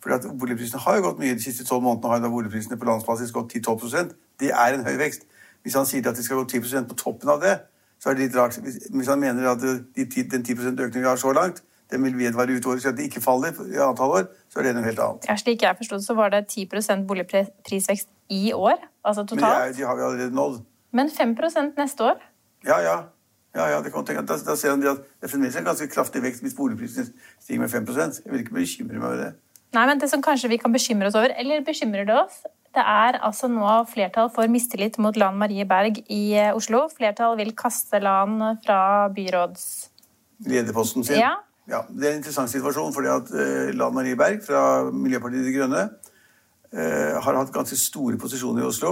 Fordi 0.03 0.15
at 0.15 0.25
Boligprisene 0.39 0.81
har 0.84 0.98
jo 0.98 1.05
gått 1.07 1.22
mye. 1.22 1.34
De 1.34 1.41
siste 1.41 1.63
tolv 1.65 1.81
månedene 1.86 2.27
har 2.27 2.34
boligprisene 2.34 2.77
på 2.77 2.86
landsbasis 2.86 3.31
gått 3.34 3.55
10-12 3.55 4.12
Det 4.39 4.51
er 4.51 4.75
en 4.75 4.84
høy 4.86 4.98
vekst. 5.00 5.24
Hvis 5.63 5.77
han 5.79 5.88
sier 5.89 6.10
at 6.10 6.17
de 6.17 6.24
skal 6.24 6.38
gå 6.38 6.60
10% 6.60 6.89
på 6.91 6.98
toppen 7.00 7.31
av 7.31 7.39
det, 7.41 7.55
så 7.98 8.12
er 8.12 8.17
det 8.17 8.27
litt 8.27 8.36
rart. 8.38 8.60
Hvis 8.62 9.07
han 9.10 9.19
mener 9.19 9.48
at 9.50 9.63
de 9.63 10.05
10, 10.05 10.27
den 10.29 10.43
10 10.43 10.75
økningen 10.75 11.01
vi 11.01 11.07
har 11.07 11.17
så 11.17 11.31
langt, 11.34 11.63
den 11.89 12.03
vil 12.03 12.17
vedvare 12.17 12.53
ut 12.53 12.65
året, 12.65 12.84
så 12.84 12.91
at 12.91 12.98
det 12.98 13.07
ikke 13.10 13.22
faller 13.22 13.55
i 13.72 13.79
antall 13.81 14.13
år, 14.19 14.27
så 14.50 14.60
er 14.60 14.67
det 14.67 14.75
noe 14.75 14.86
helt 14.86 15.00
annet. 15.00 15.25
Ja, 15.29 15.36
Slik 15.38 15.65
jeg 15.65 15.77
forstod 15.77 16.05
så 16.05 16.13
var 16.17 16.29
det 16.34 16.45
10% 16.51 17.05
boligprisvekst 17.10 18.10
i 18.29 18.53
år, 18.53 18.77
altså 19.05 19.24
totalt. 19.24 19.41
Men 19.41 19.74
de, 19.74 19.77
de 19.79 19.88
har 19.89 19.95
vi 19.95 20.05
allerede 20.05 20.36
nådd. 20.36 20.62
Men 20.91 21.10
5 21.10 21.36
neste 21.77 22.03
år? 22.03 22.22
Ja, 22.65 22.79
ja. 22.84 22.98
Ja, 23.55 23.69
ja, 23.72 23.79
det 23.79 23.93
kan 23.93 24.03
tenke, 24.03 24.25
da, 24.27 24.36
da 24.43 24.55
ser 24.60 24.74
han 24.74 24.84
at 24.84 25.00
det 25.00 25.29
er 25.29 25.31
fremdeles 25.31 25.55
en 25.55 25.63
ganske 25.63 25.88
kraftig 25.88 26.19
vekst 26.25 26.43
hvis 26.43 26.55
boligprisene 26.57 27.07
stiger 27.39 27.62
med 27.62 27.72
5 27.72 27.88
Jeg 27.88 28.31
vil 28.34 28.43
ikke 28.43 28.57
bekymre 28.57 29.00
meg 29.00 29.07
over 29.07 29.22
det. 29.22 29.31
Nei, 29.75 29.86
men 29.88 30.00
Det 30.00 30.10
som 30.12 30.22
kanskje 30.24 30.51
vi 30.51 30.60
kan 30.60 30.74
bekymre 30.74 31.07
oss 31.07 31.15
over, 31.15 31.31
eller 31.39 31.63
bekymrer 31.63 32.05
det 32.07 32.17
oss, 32.19 32.43
det 32.75 32.84
er 32.84 33.19
altså 33.24 33.48
nå 33.48 33.72
flertall 33.88 34.29
for 34.36 34.51
mistillit 34.51 34.98
mot 35.00 35.15
Lan 35.15 35.38
Marie 35.39 35.63
Berg 35.65 36.01
i 36.12 36.36
eh, 36.36 36.51
Oslo. 36.55 36.89
Flertall 36.91 37.38
vil 37.39 37.53
kaste 37.55 38.01
Lan 38.03 38.60
fra 38.65 39.07
byråds... 39.15 39.63
Lederposten 40.43 41.07
sin? 41.07 41.22
Ja. 41.22 41.38
ja. 41.72 41.86
Det 41.88 42.10
er 42.10 42.17
en 42.17 42.19
interessant 42.19 42.51
situasjon, 42.51 42.91
fordi 42.93 43.13
at 43.13 43.31
uh, 43.31 43.72
Lan 43.79 43.95
Marie 43.95 44.19
Berg 44.19 44.43
fra 44.43 44.89
Miljøpartiet 44.91 45.48
De 45.48 45.55
Grønne 45.55 45.86
uh, 45.88 47.13
har 47.24 47.39
hatt 47.39 47.55
ganske 47.55 47.79
store 47.79 48.19
posisjoner 48.19 48.65
i 48.65 48.67
Oslo 48.67 48.91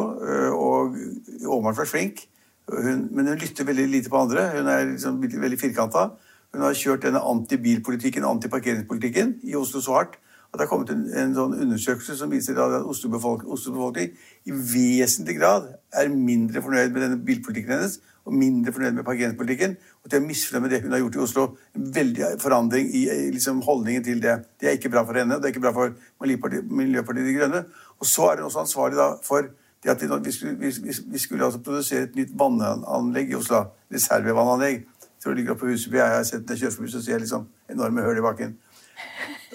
og 0.55 0.95
åpenbart 0.95 1.83
vært 1.83 1.91
flink. 1.91 2.23
Hun, 2.71 3.07
men 3.11 3.27
hun 3.27 3.39
lytter 3.41 3.67
veldig 3.67 3.87
lite 3.91 4.11
på 4.11 4.21
andre. 4.23 4.49
Hun 4.55 4.69
er 4.71 4.85
liksom 4.93 5.21
veldig, 5.21 5.41
veldig 5.41 5.59
firkanta. 5.59 6.09
Hun 6.53 6.61
har 6.61 6.77
kjørt 6.77 7.03
denne 7.07 7.19
antibilpolitikken, 7.19 8.25
antiparkeringspolitikken, 8.29 9.39
i 9.43 9.55
Oslo 9.57 9.81
så 9.81 9.97
hardt 9.97 10.19
at 10.53 10.59
det 10.59 10.67
har 10.67 10.69
kommet 10.69 10.91
en, 10.93 11.07
en 11.17 11.31
sånn 11.33 11.55
undersøkelse 11.65 12.13
som 12.19 12.29
viser 12.29 12.59
at 12.61 12.83
Oslo 12.85 13.09
befolkning, 13.09 14.11
i 14.45 14.53
vesentlig 14.53 15.39
grad 15.39 15.71
er 15.97 16.11
mindre 16.13 16.61
fornøyd 16.61 16.93
med 16.93 17.01
denne 17.01 17.17
bilpolitikken 17.25 17.73
hennes 17.73 17.95
og 18.23 18.35
mindre 18.37 18.71
fornøyd 18.75 18.99
med 18.99 19.07
parkeringspolitikken. 19.07 19.73
Og 20.03 20.11
de 20.11 20.19
er 20.19 20.23
misfornøyd 20.27 20.63
med 20.63 20.71
det 20.75 20.81
hun 20.83 20.93
har 20.93 21.01
gjort 21.01 21.17
i 21.17 21.23
Oslo. 21.25 21.47
En 21.75 21.89
veldig 21.95 22.29
forandring 22.43 22.93
i 22.95 23.01
liksom, 23.33 23.63
holdningen 23.65 24.05
til 24.05 24.21
det. 24.23 24.37
Det 24.61 24.69
er 24.69 24.77
ikke 24.77 24.93
bra 24.93 25.03
for 25.07 25.17
henne, 25.19 25.35
og 25.35 25.41
det 25.41 25.49
er 25.49 25.55
ikke 25.55 25.65
bra 25.65 25.73
for 25.75 25.97
Miljøpartiet, 26.21 26.69
Miljøpartiet 26.69 27.27
De 27.27 27.35
Grønne. 27.39 27.65
Og 27.97 28.07
så 28.07 28.29
er 28.29 28.39
hun 28.39 28.51
også 28.51 28.63
ansvarlig 28.63 29.01
da, 29.01 29.09
for 29.25 29.49
det 29.83 30.11
at 30.11 30.25
vi, 30.25 30.31
skulle, 30.31 30.55
vi, 30.59 30.93
vi 31.11 31.19
skulle 31.19 31.45
altså 31.45 31.59
produsere 31.59 32.07
et 32.07 32.15
nytt 32.15 32.31
vannanlegg 32.39 33.31
i 33.31 33.35
Oslo. 33.35 33.63
Reservevannanlegg. 33.93 34.85
Tror 35.23 35.31
det 35.31 35.37
ligger 35.37 35.51
oppe 35.51 35.65
på 35.65 35.71
Huseby. 35.71 35.97
Jeg 35.97 36.07
har 36.07 36.23
sett 36.23 36.47
det 36.47 36.59
kjørt 36.59 36.75
forbi, 36.75 36.91
så 36.91 37.01
ser 37.03 37.11
jeg 37.11 37.23
liksom 37.23 37.47
enorme 37.71 38.03
hull 38.03 38.17
i 38.17 38.23
bakken. 38.23 38.57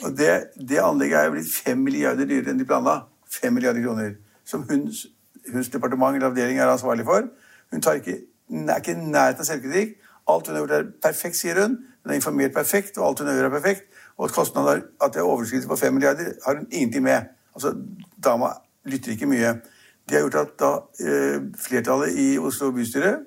Og 0.05 0.19
det, 0.19 0.31
det 0.69 0.81
anlegget 0.85 1.19
er 1.19 1.31
blitt 1.33 1.53
fem 1.53 1.81
milliarder 1.85 2.29
dyrere 2.29 2.55
enn 2.55 2.61
de 2.61 2.67
planla. 2.69 3.01
Fem 3.29 3.53
milliarder 3.53 3.85
kroner. 3.85 4.15
Som 4.49 4.65
huns, 4.69 5.07
huns 5.53 5.69
departement 5.73 6.17
eller 6.17 6.31
avdeling 6.31 6.61
er 6.61 6.73
ansvarlig 6.73 7.05
for. 7.09 7.29
Hun 7.73 7.85
tar 7.85 8.01
ikke, 8.01 8.19
er 8.53 8.81
ikke 8.81 8.95
i 8.97 9.01
nærheten 9.01 9.45
av 9.45 9.49
selvkritikk. 9.49 9.97
Alt 10.29 10.49
hun 10.49 10.57
har 10.57 10.65
gjort, 10.65 10.77
er 10.77 10.91
perfekt, 11.09 11.37
sier 11.37 11.61
hun. 11.63 11.79
Hun 12.05 12.13
er 12.13 12.21
informert 12.21 12.55
perfekt, 12.55 12.99
og 12.99 13.09
alt 13.09 13.25
hun 13.25 13.33
gjør, 13.33 13.49
er 13.49 13.57
perfekt. 13.57 13.89
Og 14.19 14.29
at 14.29 15.13
det 15.15 15.21
er 15.21 15.23
overskridelse 15.23 15.69
på 15.69 15.77
fem 15.77 15.95
milliarder, 15.95 16.33
har 16.45 16.57
hun 16.57 16.67
ingenting 16.71 17.05
med. 17.05 17.29
Altså, 17.55 17.75
Dama 18.25 18.55
lytter 18.85 19.13
ikke 19.13 19.27
mye. 19.27 19.59
Det 20.09 20.17
har 20.17 20.25
gjort 20.27 20.41
at 20.41 20.59
da, 20.61 20.73
eh, 21.05 21.41
flertallet 21.67 22.17
i 22.17 22.38
Oslo 22.38 22.71
bystyre 22.73 23.19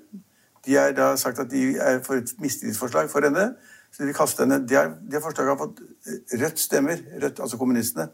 de 0.65 0.75
har 0.75 0.91
da 0.91 1.15
sagt 1.15 1.39
at 1.39 1.51
de 1.51 1.77
er 1.77 1.99
for 2.05 2.13
et 2.13 2.33
mistillitsforslag 2.39 3.09
for 3.09 3.25
henne. 3.25 3.53
Så 3.91 4.03
de 4.03 4.05
vil 4.05 4.15
kaste 4.15 4.43
henne. 4.43 4.67
Det, 4.67 4.77
er, 4.77 5.19
forslaget 5.21 5.49
har 5.49 5.57
fått 5.57 5.81
eh, 5.81 6.43
rødt 6.43 6.59
stemmer, 6.59 6.97
rødt, 7.23 7.39
altså 7.39 7.57
kommunistene, 7.57 8.07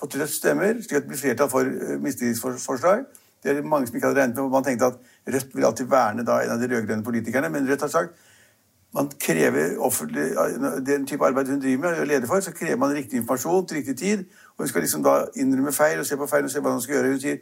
fått 0.00 0.16
rødt 0.16 0.30
stemmer, 0.30 0.80
slik 0.82 0.96
at 0.96 1.02
det 1.02 1.12
blir 1.12 1.20
flertall 1.20 1.50
for 1.50 1.68
uh, 1.68 2.00
mistillitsforslag. 2.02 3.04
Det 3.42 3.50
er 3.50 3.60
det 3.60 3.64
mange 3.64 3.86
som 3.86 3.96
ikke 3.96 4.08
hadde 4.08 4.20
regnet 4.20 4.40
med. 4.40 4.48
Man 4.50 4.64
tenkte 4.64 4.86
at 4.86 4.98
Rødt 5.34 5.54
vil 5.54 5.64
alltid 5.64 5.86
verne 5.86 6.24
da 6.24 6.40
en 6.42 6.50
av 6.50 6.60
de 6.60 6.68
rød-grønne 6.74 7.04
politikerne, 7.04 7.48
men 7.48 7.68
Rødt 7.68 7.80
har 7.80 7.92
sagt 7.92 8.16
man 8.94 9.10
krever 9.20 9.78
offentlig, 9.78 10.30
Den 10.86 11.06
type 11.06 11.24
arbeid 11.26 11.46
hun 11.46 11.60
driver 11.60 11.78
med, 11.78 12.00
og 12.00 12.06
leder 12.06 12.26
for, 12.26 12.40
så 12.40 12.52
krever 12.52 12.76
man 12.76 12.92
riktig 12.94 13.16
informasjon 13.16 13.66
til 13.66 13.76
riktig 13.76 13.96
tid. 13.96 14.18
Og 14.56 14.58
hun 14.58 14.68
skal 14.68 14.80
liksom 14.80 15.02
da 15.02 15.24
innrømme 15.36 15.72
feil 15.72 15.98
og 15.98 16.06
se 16.06 16.16
på 16.16 16.26
feil 16.26 16.44
og 16.44 16.50
se 16.50 16.60
hva 16.60 16.72
hun 16.72 16.82
skal 16.82 16.94
gjøre. 16.94 17.12
Hun 17.12 17.20
sier 17.20 17.36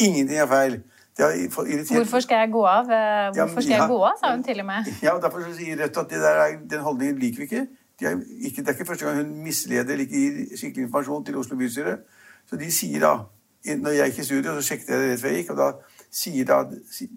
ingenting 0.00 0.38
er 0.38 0.48
feil. 0.50 0.80
Hvorfor 1.20 2.20
skal 2.20 2.36
jeg 2.44 2.52
gå 2.52 2.62
av? 2.66 2.88
Hvorfor 3.36 3.60
skal 3.60 3.74
jeg 3.76 3.88
gå 3.88 3.98
av, 4.04 4.16
sa 4.20 4.30
hun 4.34 4.42
til 4.46 4.60
og 4.60 4.66
med. 4.66 4.88
Ja, 5.02 5.14
og 5.16 5.22
Derfor 5.22 5.44
sier 5.56 5.82
Rødt 5.82 5.96
at 5.96 6.10
der, 6.10 6.56
den 6.70 6.80
holdningen 6.80 7.18
liker 7.18 7.42
vi 7.42 7.48
ikke. 7.48 7.66
De 8.00 8.24
ikke. 8.40 8.62
Det 8.62 8.68
er 8.68 8.72
ikke 8.72 8.86
første 8.86 9.06
gang 9.06 9.16
hun 9.16 9.42
misleder 9.44 9.92
eller 9.92 10.04
ikke 10.04 10.20
gir 10.20 10.56
skikkelig 10.56 10.86
informasjon 10.86 11.24
til 11.24 11.36
Oslo 11.36 11.56
bystyre. 11.56 11.96
Så 12.48 12.56
de 12.56 12.72
sier 12.72 13.00
da 13.00 13.18
Når 13.76 13.90
jeg 13.90 14.06
gikk 14.08 14.18
i 14.18 14.24
studio, 14.24 14.54
så 14.54 14.62
sjekket 14.64 14.88
jeg 14.88 15.00
det 15.00 15.08
rett 15.10 15.20
før 15.20 15.28
jeg 15.28 15.36
gikk, 15.36 15.50
og 15.50 15.56
da 15.58 15.66
sier 16.10 16.44
da, 16.48 16.62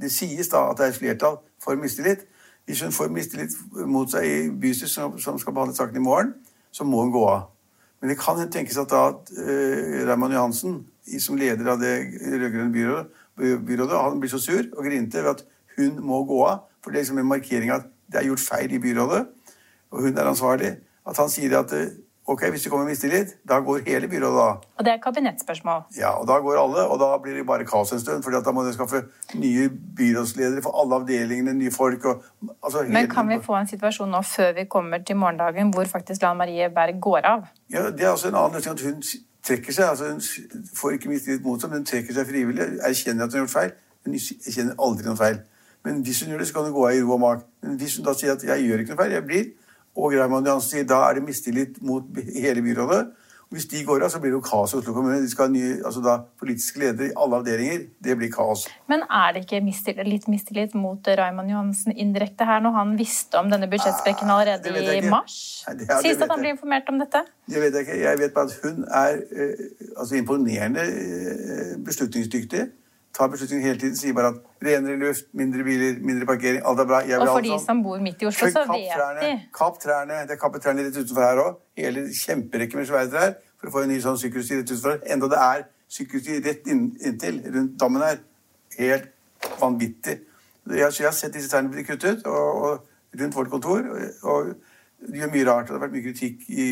det 0.02 0.10
sies 0.12 0.50
da 0.52 0.66
at 0.74 0.78
det 0.78 0.90
er 0.90 0.98
flertall 0.98 1.38
for 1.64 1.80
mistillit. 1.80 2.26
Hvis 2.66 2.82
hun 2.84 2.92
får 2.92 3.08
mistillit 3.16 3.56
mot 3.88 4.12
seg 4.12 4.28
i 4.28 4.50
bystyret, 4.52 4.92
som, 4.92 5.16
som 5.20 5.40
skal 5.40 5.56
behandle 5.56 5.76
saken 5.76 5.96
i 5.96 6.04
morgen, 6.04 6.34
så 6.72 6.84
må 6.84 7.00
hun 7.06 7.14
gå 7.16 7.24
av. 7.30 7.46
Men 8.02 8.12
det 8.12 8.20
kan 8.20 8.44
tenkes 8.52 8.78
at 8.78 8.92
da 8.92 9.06
uh, 9.16 10.04
Raymond 10.10 10.36
Johansen, 10.36 10.76
som 11.20 11.38
leder 11.40 11.68
av 11.72 11.82
det 11.82 11.94
rød-grønne 12.22 12.72
byrådet, 12.74 13.06
byrådet, 13.38 13.98
han 13.98 14.20
blir 14.22 14.32
så 14.32 14.40
sur 14.40 14.64
og 14.78 14.86
grinete 14.86 15.24
ved 15.24 15.30
at 15.30 15.44
hun 15.78 16.00
må 16.06 16.24
gå 16.30 16.40
av. 16.46 16.64
For 16.84 16.92
det 16.92 17.00
er 17.00 17.06
liksom 17.06 17.22
en 17.22 17.32
markering 17.32 17.72
av 17.72 17.82
at 17.82 17.92
det 18.12 18.22
er 18.22 18.30
gjort 18.30 18.46
feil 18.46 18.74
i 18.74 18.80
byrådet, 18.80 19.22
og 19.92 20.02
hun 20.02 20.18
er 20.18 20.30
ansvarlig. 20.30 20.76
At 21.08 21.18
han 21.20 21.32
sier 21.32 21.56
at 21.60 21.72
eh, 21.76 21.96
ok, 22.28 22.46
hvis 22.50 22.64
det 22.64 22.72
kommer 22.72 22.88
mistillit, 22.88 23.34
da 23.50 23.60
går 23.60 23.82
hele 23.88 24.08
byrådet 24.08 24.44
av. 24.44 24.62
Og 24.78 24.86
det 24.86 24.94
er 24.94 25.02
kabinettspørsmål? 25.04 25.82
Ja, 25.98 26.14
og 26.20 26.28
da 26.28 26.38
går 26.44 26.60
alle, 26.62 26.86
og 26.88 27.00
da 27.00 27.10
blir 27.24 27.36
det 27.40 27.46
bare 27.48 27.66
kaos 27.68 27.92
en 27.92 28.00
stund. 28.00 28.24
For 28.24 28.36
da 28.36 28.54
må 28.56 28.64
de 28.68 28.74
skaffe 28.76 29.04
nye 29.36 29.68
byrådsledere 29.98 30.64
for 30.64 30.80
alle 30.82 31.02
avdelingene, 31.02 31.56
nye 31.60 31.72
folk 31.72 32.06
og 32.06 32.24
altså, 32.62 32.86
Men 32.88 33.10
kan 33.12 33.28
vi 33.30 33.40
få 33.44 33.58
en 33.60 33.68
situasjon 33.68 34.12
nå, 34.12 34.24
før 34.36 34.56
vi 34.60 34.66
kommer 34.70 35.04
til 35.04 35.20
morgendagen, 35.20 35.74
hvor 35.76 35.86
faktisk 35.86 36.24
Lan 36.24 36.40
Marie 36.40 36.70
Berg 36.70 37.00
går 37.02 37.28
av? 37.28 37.48
Ja, 37.74 37.90
det 37.92 38.08
er 38.08 38.12
også 38.16 38.32
en 38.32 38.40
annen 38.40 38.60
løsning 38.60 38.80
at 38.80 38.86
hun 38.88 39.04
trekker 39.48 39.74
seg. 39.76 39.86
altså 39.90 40.12
Hun 40.12 40.22
får 40.76 40.98
ikke 40.98 41.10
mistillit 41.10 41.44
mot 41.46 41.62
seg, 41.62 41.70
men 41.72 41.84
hun 41.84 41.90
trekker 41.90 42.14
seg 42.14 42.28
frivillig. 42.28 42.70
Erkjenner 42.84 43.26
at 43.26 43.34
hun 43.34 43.40
har 43.40 43.46
gjort 43.46 43.56
feil. 43.58 43.74
Hun 44.06 44.16
erkjenner 44.20 44.80
aldri 44.80 45.08
noen 45.08 45.20
feil. 45.20 45.42
Men 45.84 46.00
hvis 46.06 46.22
hun 46.24 46.32
gjør 46.32 46.44
det, 46.44 46.48
så 46.48 46.54
kan 46.54 46.70
hun 46.70 46.76
gå 46.78 46.86
av 46.88 46.96
i 46.96 47.02
ro 47.04 47.18
og 47.18 47.20
mak. 47.20 47.44
Men 47.64 47.76
hvis 47.82 47.98
hun 47.98 48.06
da 48.06 48.14
sier 48.14 48.32
at 48.32 48.44
'jeg 48.44 48.68
gjør 48.68 48.80
ikke 48.80 48.96
noe 48.96 49.04
feil, 49.04 49.12
jeg 49.12 49.24
blir', 49.24 49.52
og 49.96 50.14
Raymond 50.14 50.48
Johansen 50.48 50.70
sier 50.70 50.84
da 50.84 51.10
er 51.10 51.14
det 51.14 51.24
mistillit 51.24 51.82
mot 51.82 52.04
hele 52.36 52.62
byrådet 52.62 53.08
hvis 53.54 53.68
de 53.70 53.84
går 53.86 54.02
av, 54.02 54.10
så 54.10 54.20
blir 54.22 54.34
det 54.34 54.40
jo 54.40 54.44
kaos 54.46 54.74
i 54.74 54.78
Oslo 54.80 54.96
kommune. 54.96 55.20
De 55.22 55.30
skal 55.30 55.46
ha 55.46 55.54
nye, 55.54 55.76
altså 55.86 56.02
da, 56.02 56.16
politiske 56.42 56.82
ledere 56.82 57.12
i 57.12 57.16
alle 57.22 57.38
avdelinger. 57.38 57.86
Det 58.04 58.16
blir 58.18 58.32
kaos. 58.34 58.66
Men 58.90 59.06
er 59.06 59.36
det 59.36 59.44
ikke 59.46 59.62
mistillit, 59.66 60.10
litt 60.10 60.26
mistillit 60.32 60.74
mot 60.78 61.08
Raymond 61.20 61.54
Johansen 61.54 61.94
indirekte 61.94 62.48
her, 62.50 62.64
når 62.66 62.74
han 62.80 62.96
visste 62.98 63.38
om 63.38 63.52
denne 63.54 63.70
budsjettsprekken 63.70 64.32
ah, 64.34 64.42
allerede 64.42 64.98
i 64.98 65.04
mars? 65.06 65.38
Nei, 65.68 65.86
ja, 65.86 66.00
Sies 66.02 66.22
at 66.22 66.34
han 66.34 66.42
blir 66.42 66.56
informert 66.56 66.90
om 66.90 66.98
dette? 67.02 67.22
Det 67.46 67.62
vet 67.62 67.78
jeg 67.78 67.88
ikke. 67.88 68.00
Jeg 68.02 68.22
vet 68.24 68.34
bare 68.34 68.50
at 68.50 68.58
hun 68.66 68.88
er 68.90 69.20
eh, 69.22 69.68
altså 69.94 70.18
imponerende 70.18 70.88
eh, 70.90 71.76
beslutningsdyktig 71.86 72.66
tar 73.18 73.30
beslutninger 73.30 73.68
hele 73.68 73.80
tiden. 73.80 73.96
Sier 73.98 74.14
bare 74.18 74.28
at 74.34 74.68
renere 74.68 74.98
luft, 75.00 75.28
mindre 75.34 75.64
biler, 75.64 76.00
mindre 76.02 76.26
parkering, 76.26 76.62
alt 76.66 76.80
er 76.80 76.90
bra. 76.90 77.02
og 77.20 77.28
for 77.28 77.46
de 77.46 77.54
sånn. 77.54 77.66
som 77.66 77.84
bor 77.86 78.02
midt 78.02 78.22
i 78.22 78.30
Oslo, 78.30 78.50
så 78.50 78.66
vet 78.72 79.22
de 79.22 79.34
Kapp 79.54 79.80
trærne. 79.84 80.24
Det 80.28 80.38
er 80.38 80.42
kappet 80.42 80.66
trærne 80.66 80.86
rett 80.88 80.98
utenfor 80.98 81.26
her 81.28 81.42
òg. 81.44 81.60
Hele 81.78 82.08
kjemperekke 82.20 82.80
med 82.80 82.90
svære 82.90 83.10
trær 83.14 83.36
for 83.60 83.70
å 83.70 83.74
få 83.76 83.84
en 83.86 83.94
ny 83.94 84.00
sånn 84.04 84.20
sykkelsti 84.22 84.60
rett 84.60 84.72
utenfor. 84.72 85.02
Enda 85.16 85.30
det 85.34 85.42
er 85.46 85.66
sykkelsti 85.98 86.40
rett 86.48 86.72
inntil, 86.74 87.42
rundt 87.56 87.76
dammen 87.80 88.06
her. 88.06 88.24
Helt 88.80 89.10
vanvittig. 89.60 90.20
Jeg, 90.72 90.92
jeg 91.00 91.06
har 91.06 91.16
sett 91.16 91.36
disse 91.36 91.52
trærne 91.52 91.70
bli 91.70 91.84
kuttet 91.86 92.26
og, 92.26 92.64
og, 92.66 92.90
rundt 93.20 93.36
vårt 93.36 93.52
kontor. 93.52 93.86
Og, 94.24 94.56
de 95.04 95.20
gjør 95.20 95.32
mye 95.34 95.46
rart. 95.50 95.68
Det 95.68 95.76
har 95.76 95.82
vært 95.84 95.96
mye 95.98 96.06
kritikk 96.06 96.46
i, 96.48 96.66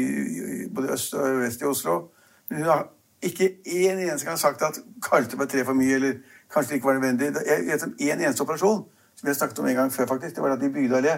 i 0.64 0.68
både 0.72 0.94
øst 0.96 1.18
og 1.20 1.42
vest 1.42 1.62
i 1.62 1.68
Oslo. 1.68 1.98
Men 2.48 2.62
hun 2.62 2.70
har 2.72 2.86
ikke 3.22 3.50
én 3.66 4.00
eneste 4.00 4.28
gang 4.28 4.40
sagt 4.40 4.62
at 4.66 4.80
kalte 5.04 5.38
meg 5.38 5.50
tre 5.50 5.66
for 5.66 5.78
mye, 5.78 5.96
eller 5.96 6.14
kanskje 6.54 6.70
det 6.70 6.80
ikke 6.80 6.88
var 6.88 7.00
nødvendig. 7.00 7.30
Jeg 7.46 7.66
vet 7.68 7.84
om 7.84 7.94
én 8.00 8.18
eneste 8.18 8.42
operasjon 8.42 8.84
som 9.16 9.28
jeg 9.28 9.36
snakket 9.36 9.60
om 9.60 9.68
en 9.68 9.76
gang 9.76 9.94
før, 9.94 10.06
faktisk. 10.06 10.36
Det 10.36 10.44
var 10.44 10.56
at 10.56 10.64
i 10.64 10.70
Bydal 10.70 11.10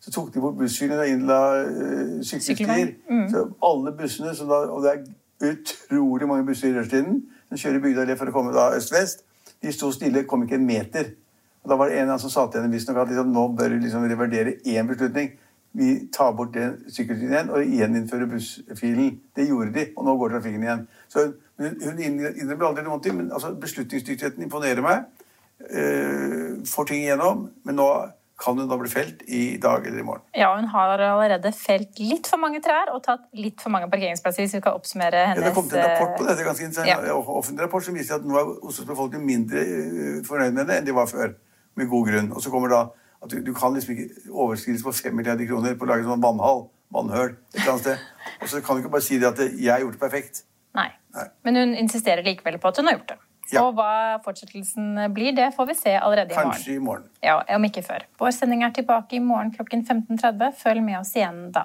så 0.00 0.12
tok 0.14 0.34
de 0.34 0.40
bort 0.40 0.58
bussfilene 0.58 1.00
og 1.02 1.08
innla 1.10 1.38
uh, 1.66 2.18
sykkelstier. 2.22 2.92
Mm. 3.10 3.24
Så 3.32 3.48
alle 3.66 3.92
bussene, 3.98 4.34
da, 4.38 4.60
og 4.70 4.84
det 4.84 4.92
er 4.92 5.52
utrolig 5.52 6.28
mange 6.28 6.46
busser 6.46 6.70
i 6.70 6.76
rushtiden 6.78 7.24
som 7.48 7.58
kjører 7.58 7.82
Bygdalé 7.82 8.14
for 8.18 8.30
å 8.30 8.34
komme 8.34 8.54
da 8.54 8.68
øst-vest, 8.76 9.24
de 9.62 9.72
sto 9.74 9.90
stille, 9.94 10.22
kom 10.28 10.44
ikke 10.44 10.58
en 10.58 10.66
meter. 10.68 11.10
Og 11.64 11.70
Da 11.70 11.76
var 11.76 11.90
det 11.90 11.98
en 11.98 12.18
som 12.18 12.30
sa 12.30 12.46
til 12.46 12.60
henne 12.60 12.72
visstnok 12.72 13.00
at 13.02 13.10
liksom, 13.10 13.32
nå 13.34 13.48
bør 13.58 13.74
du 13.74 13.80
liksom 13.82 14.06
revurdere 14.06 14.58
én 14.64 14.86
beslutning. 14.86 15.32
Vi 15.76 16.08
tar 16.14 16.32
bort 16.36 16.54
den 16.54 16.78
sykkelstien 16.88 17.32
igjen 17.32 17.50
og 17.54 17.72
gjeninnfører 17.76 18.30
bussfilen. 18.30 19.18
Det 19.36 19.48
gjorde 19.48 19.74
de, 19.74 19.86
og 19.96 20.06
nå 20.06 20.16
går 20.20 20.36
trafikken 20.36 20.64
igjen. 20.64 20.84
Så 21.12 21.30
hun 21.58 22.02
innrømmer 22.02 22.70
aldri 22.70 22.86
noen 22.86 23.02
ting, 23.04 23.18
men 23.18 23.32
altså, 23.34 23.52
beslutningsdyktigheten 23.60 24.46
imponerer 24.46 24.84
meg. 24.84 25.08
Uh, 25.58 26.64
får 26.66 26.88
ting 26.88 27.02
igjennom. 27.04 27.48
Men 27.66 27.78
nå 27.78 27.88
kan 28.38 28.58
hun 28.58 28.68
da 28.70 28.76
bli 28.78 28.90
felt 28.90 29.22
i 29.26 29.58
dag 29.62 29.86
eller 29.86 29.98
i 29.98 30.06
morgen. 30.06 30.22
Ja, 30.38 30.52
hun 30.56 30.68
har 30.70 31.02
allerede 31.02 31.50
felt 31.52 31.98
litt 31.98 32.28
for 32.30 32.38
mange 32.38 32.60
trær 32.62 32.92
og 32.94 33.02
tatt 33.02 33.24
litt 33.34 33.58
for 33.62 33.74
mange 33.74 33.90
parkeringsplasser. 33.90 34.44
hvis 34.44 34.54
vi 34.54 34.62
kan 34.62 34.78
oppsummere 34.78 35.24
hennes... 35.32 35.42
Ja, 35.42 35.48
det 35.50 35.56
kom 35.56 35.66
til 35.66 35.80
en 35.80 35.88
rapport 35.90 36.14
på 36.20 36.28
dette, 36.28 36.44
ganske 36.46 36.68
interessant, 36.68 37.08
ja. 37.10 37.16
offentlig 37.18 37.66
rapport 37.66 37.86
som 37.86 37.98
viser 37.98 38.20
at 38.20 38.28
nå 38.28 38.38
er 38.38 38.52
Oslos 38.62 38.86
befolkning 38.86 39.24
mindre 39.26 39.64
eh, 39.64 40.20
fornøyd 40.28 40.54
med 40.54 40.62
henne 40.62 40.78
enn 40.78 40.86
de 40.86 40.94
var 40.94 41.10
før. 41.10 41.34
Med 41.78 41.90
god 41.90 42.06
grunn. 42.12 42.30
Og 42.34 42.42
så 42.42 42.54
kommer 42.54 42.70
da 42.70 42.84
at 43.22 43.30
du, 43.30 43.40
du 43.42 43.52
kan 43.54 43.74
liksom 43.74 43.94
ikke 43.94 44.30
overskrides 44.30 44.84
på 44.86 44.92
5 44.94 45.16
milliarder 45.16 45.48
kroner 45.48 45.78
på 45.78 45.86
å 45.86 45.90
lage 45.90 46.06
sånn 46.06 46.22
vannhall, 46.22 46.68
vannhøl, 46.94 47.34
et 47.54 47.60
eller 47.60 47.72
annet 47.74 47.86
sted. 47.86 48.04
Og 48.42 48.50
så 48.52 48.60
kan 48.62 48.76
du 48.76 48.84
ikke 48.84 48.92
bare 48.94 49.06
si 49.06 49.18
det 49.18 49.30
at 49.32 49.40
'jeg 49.40 49.72
har 49.72 49.80
gjort 49.82 49.96
det 49.98 50.02
perfekt'. 50.04 50.44
Nei. 50.78 50.90
Nei. 51.14 51.26
Men 51.44 51.56
hun 51.56 51.74
insisterer 51.74 52.22
likevel 52.22 52.60
på 52.62 52.68
at 52.68 52.76
hun 52.76 52.86
har 52.86 52.98
gjort 52.98 53.08
det. 53.14 53.18
Ja. 53.48 53.62
Og 53.64 53.78
hva 53.78 54.20
fortsettelsen 54.24 55.08
blir, 55.16 55.32
det 55.32 55.54
får 55.56 55.70
vi 55.70 55.74
se 55.78 55.94
allerede 55.96 56.34
i 56.34 56.36
morgen. 56.36 56.52
Kanskje 56.52 56.74
i 56.74 56.82
morgen. 56.84 57.06
Ja, 57.24 57.40
Om 57.56 57.64
ikke 57.64 57.82
før. 57.82 58.04
Vår 58.20 58.34
sending 58.36 58.62
er 58.62 58.74
tilbake 58.76 59.16
i 59.16 59.22
morgen 59.24 59.54
klokken 59.54 59.86
15.30. 59.86 60.52
Følg 60.60 60.84
med 60.84 60.98
oss 61.00 61.14
igjen 61.16 61.48
da. 61.54 61.64